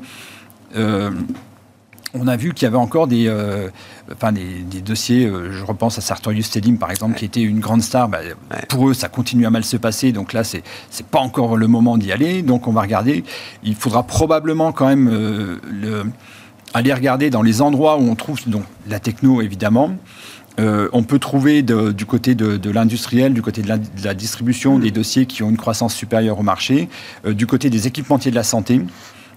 on 2.14 2.28
a 2.28 2.36
vu 2.36 2.54
qu'il 2.54 2.64
y 2.64 2.68
avait 2.68 2.76
encore 2.76 3.06
des, 3.08 3.26
euh, 3.26 3.68
enfin 4.12 4.32
des, 4.32 4.80
dossiers, 4.80 5.26
euh, 5.26 5.52
je 5.52 5.64
repense 5.64 5.98
à 5.98 6.00
Sartorius 6.00 6.46
Stedim 6.46 6.76
par 6.76 6.90
exemple, 6.90 7.16
qui 7.16 7.24
était 7.24 7.42
une 7.42 7.58
grande 7.58 7.82
star. 7.82 8.08
Bah, 8.08 8.20
pour 8.68 8.88
eux, 8.88 8.94
ça 8.94 9.08
continue 9.08 9.46
à 9.46 9.50
mal 9.50 9.64
se 9.64 9.76
passer, 9.76 10.12
donc 10.12 10.32
là, 10.32 10.44
c'est 10.44 10.58
n'est 10.58 11.06
pas 11.10 11.18
encore 11.18 11.56
le 11.56 11.66
moment 11.66 11.98
d'y 11.98 12.12
aller. 12.12 12.42
Donc 12.42 12.68
on 12.68 12.72
va 12.72 12.82
regarder. 12.82 13.24
Il 13.64 13.74
faudra 13.74 14.04
probablement 14.04 14.72
quand 14.72 14.86
même 14.86 15.08
le, 15.08 16.04
aller 16.72 16.92
regarder 16.92 17.30
dans 17.30 17.42
les 17.42 17.60
endroits 17.60 17.98
où 17.98 18.08
on 18.08 18.14
trouve 18.14 18.38
donc, 18.46 18.62
la 18.88 19.00
techno, 19.00 19.42
évidemment. 19.42 19.96
on 20.58 21.02
peut 21.02 21.18
trouver 21.18 21.62
du 21.62 22.06
côté 22.06 22.36
de, 22.36 22.70
l'industriel, 22.70 23.34
du 23.34 23.42
côté 23.42 23.62
de 23.62 23.68
la, 23.68 24.14
distribution, 24.14 24.78
mmh. 24.78 24.80
des 24.80 24.90
dossiers 24.92 25.26
qui 25.26 25.42
ont 25.42 25.50
une 25.50 25.56
croissance 25.56 25.94
supérieure 25.94 26.38
au 26.38 26.42
marché, 26.44 26.88
du 27.26 27.46
côté 27.46 27.70
des 27.70 27.88
équipementiers 27.88 28.30
de 28.30 28.36
la 28.36 28.44
santé. 28.44 28.80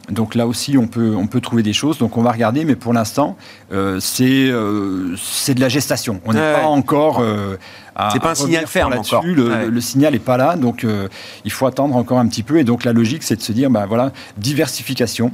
Donc 0.09 0.35
là 0.35 0.47
aussi, 0.47 0.77
on 0.77 0.87
peut, 0.87 1.15
on 1.17 1.27
peut 1.27 1.41
trouver 1.41 1.63
des 1.63 1.73
choses. 1.73 1.97
Donc 1.97 2.17
on 2.17 2.21
va 2.21 2.31
regarder, 2.31 2.63
mais 2.63 2.75
pour 2.75 2.93
l'instant, 2.93 3.35
euh, 3.73 3.99
euh, 4.21 5.15
c'est 5.17 5.53
de 5.53 5.59
la 5.59 5.69
gestation. 5.69 6.21
On 6.25 6.33
n'est 6.33 6.53
pas 6.53 6.65
encore 6.65 7.19
euh, 7.19 7.57
C'est 8.13 8.21
pas 8.21 8.31
un 8.31 8.35
signal 8.35 8.67
ferme 8.67 8.93
encore. 8.93 9.25
Le, 9.25 9.67
le, 9.67 9.81
signal 9.81 10.13
n'est 10.13 10.19
pas 10.19 10.37
là, 10.37 10.55
donc 10.55 10.83
euh, 10.83 11.09
il 11.43 11.51
faut 11.51 11.65
attendre 11.65 11.95
encore 11.95 12.19
un 12.19 12.27
petit 12.27 12.43
peu. 12.43 12.57
Et 12.57 12.63
donc 12.63 12.85
la 12.85 12.93
logique, 12.93 13.23
c'est 13.23 13.35
de 13.35 13.41
se 13.41 13.51
dire, 13.51 13.69
ben 13.69 13.85
voilà, 13.85 14.11
diversification. 14.37 15.31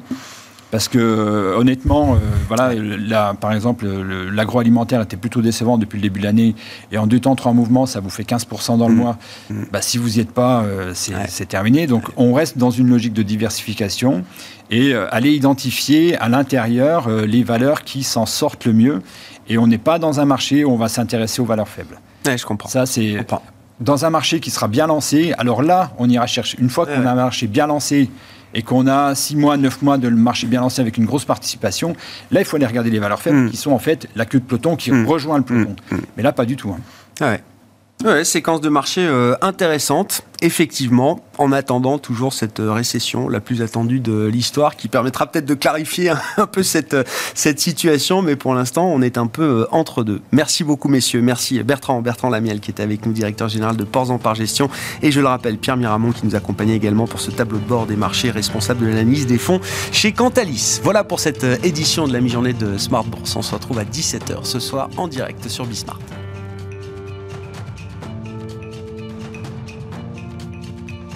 Parce 0.74 0.88
que 0.88 0.98
euh, 0.98 1.56
honnêtement, 1.56 2.16
euh, 2.16 2.18
voilà, 2.48 2.74
là, 2.74 3.36
par 3.40 3.54
exemple, 3.54 3.86
l'agroalimentaire 3.86 5.02
était 5.02 5.18
plutôt 5.18 5.44
décevant 5.44 5.78
depuis 5.78 5.98
le 5.98 6.02
début 6.02 6.20
de 6.20 6.26
l'année. 6.26 6.56
Et 6.92 6.98
en 6.98 7.06
deux 7.06 7.20
temps, 7.20 7.36
trois 7.36 7.54
mouvements, 7.54 7.86
ça 7.86 8.00
vous 8.00 8.10
fait 8.10 8.24
15% 8.24 8.80
dans 8.80 8.88
le 8.88 8.96
mmh. 8.96 8.98
mois. 8.98 9.18
Mmh. 9.52 9.64
Bah, 9.72 9.84
si 9.84 10.00
vous 10.00 10.10
n'y 10.10 10.20
êtes 10.20 10.32
pas, 10.32 10.64
euh, 10.64 10.94
c'est 10.96 11.48
terminé. 11.48 11.86
Donc 11.86 12.06
on 12.18 12.34
reste 12.34 12.58
dans 12.58 12.72
une 12.72 12.90
logique 12.90 13.14
de 13.14 13.22
diversification 13.22 14.24
et 14.72 14.96
aller 14.96 15.34
identifier 15.34 16.18
à 16.18 16.28
l'intérieur 16.28 17.08
les 17.08 17.44
valeurs 17.44 17.84
qui 17.84 18.02
s'en 18.02 18.26
sortent 18.26 18.66
le 18.66 18.74
mieux. 18.74 19.04
Et 19.48 19.60
on 19.60 19.68
n'est 19.68 19.78
pas 19.78 20.00
dans 20.00 20.22
un 20.22 20.26
marché 20.26 20.66
où 20.66 20.72
on 20.72 20.78
va 20.78 20.88
s'intéresser 20.88 21.40
aux 21.40 21.46
valeurs 21.46 21.70
faibles. 21.70 22.00
je 22.26 22.44
comprends. 22.44 22.70
Ça, 22.70 22.88
c'est 22.88 23.18
dans 23.80 24.06
un 24.06 24.10
marché 24.10 24.40
qui 24.40 24.50
sera 24.50 24.68
bien 24.68 24.88
lancé. 24.88 25.36
Alors 25.38 25.62
là, 25.62 25.92
on 26.00 26.10
ira 26.10 26.26
chercher. 26.26 26.58
Une 26.60 26.72
fois 26.72 26.88
qu'on 26.88 27.06
a 27.06 27.12
un 27.12 27.16
marché 27.16 27.46
bien 27.46 27.68
lancé, 27.68 28.10
et 28.54 28.62
qu'on 28.62 28.88
a 28.88 29.16
6 29.16 29.36
mois, 29.36 29.58
9 29.58 29.82
mois 29.82 29.98
de 29.98 30.10
marché 30.10 30.48
bien 30.48 30.62
lancé 30.62 30.82
avec 30.82 30.98
une 30.98 31.06
grosse 31.06 31.26
participation, 31.26 31.96
là, 32.32 32.42
il 32.42 32.46
faut 32.46 32.56
aller 32.56 32.66
regarder 32.66 32.90
les 32.90 33.00
valeurs 33.00 33.22
faibles 33.22 33.46
mm. 33.46 33.52
qui 33.52 33.58
sont 33.58 33.72
en 33.72 33.80
fait 33.80 34.08
la 34.16 34.26
queue 34.26 34.40
de 34.40 34.46
peloton 34.46 34.76
qui 34.76 34.92
mm. 34.92 35.06
rejoint 35.06 35.38
le 35.38 35.44
peloton. 35.44 35.76
Mm. 35.92 35.98
Mais 36.18 36.24
là, 36.24 36.32
pas 36.32 36.46
du 36.46 36.56
tout. 36.56 36.70
Hein. 36.70 36.80
Ah 37.20 37.32
ouais. 37.32 37.44
Ouais, 38.04 38.26
séquence 38.26 38.60
de 38.60 38.68
marché 38.68 39.00
euh, 39.00 39.34
intéressante, 39.40 40.24
effectivement, 40.42 41.24
en 41.38 41.54
attendant 41.54 42.00
toujours 42.00 42.34
cette 42.34 42.60
euh, 42.60 42.74
récession 42.74 43.30
la 43.30 43.40
plus 43.40 43.62
attendue 43.62 44.02
de 44.02 44.26
l'histoire 44.26 44.76
qui 44.76 44.90
permettra 44.90 45.26
peut-être 45.26 45.46
de 45.46 45.54
clarifier 45.54 46.10
un, 46.38 46.46
peu 46.46 46.64
cette, 46.64 46.96
euh, 46.96 47.04
cette 47.34 47.62
situation, 47.62 48.22
mais 48.22 48.36
pour 48.36 48.56
l'instant, 48.56 48.88
on 48.88 49.02
est 49.02 49.18
un 49.18 49.28
peu 49.28 49.68
entre 49.72 50.04
deux. 50.04 50.20
Merci 50.34 50.66
beaucoup, 50.66 50.90
messieurs. 50.90 51.22
Merci 51.22 51.64
Bertrand, 51.64 52.02
Bertrand 52.02 52.30
Lamiel 52.30 52.60
qui 52.60 52.72
était 52.72 52.84
avec 52.84 53.06
nous, 53.06 53.14
directeur 53.14 53.48
général 53.48 53.78
de 53.78 53.86
Ports 53.86 54.12
en 54.12 54.18
Par 54.18 54.36
Gestion, 54.36 54.70
et 55.02 55.10
je 55.10 55.22
le 55.22 55.28
rappelle, 55.28 55.58
Pierre 55.58 55.78
Miramont 55.78 56.12
qui 56.12 56.26
nous 56.26 56.36
accompagnait 56.36 56.76
également 56.76 57.08
pour 57.08 57.22
ce 57.22 57.32
tableau 57.32 57.58
de 57.58 57.66
bord 57.66 57.86
des 57.86 57.96
marchés, 57.96 58.32
responsable 58.32 58.82
de 58.82 58.88
l'analyse 58.88 59.28
des 59.28 59.38
fonds 59.38 59.62
chez 59.94 60.12
Cantalis. 60.12 60.82
Voilà 60.84 61.06
pour 61.06 61.22
cette 61.22 61.46
édition 61.64 62.06
de 62.06 62.12
la 62.12 62.20
mi-journée 62.20 62.52
de 62.52 62.78
Smart 62.78 63.06
Bourse. 63.06 63.34
On 63.38 63.42
se 63.42 63.56
retrouve 63.56 63.80
à 63.80 63.86
17h 63.86 64.44
ce 64.44 64.60
soir 64.60 64.90
en 64.98 65.08
direct 65.08 65.48
sur 65.48 65.66
Bismart. 65.66 66.00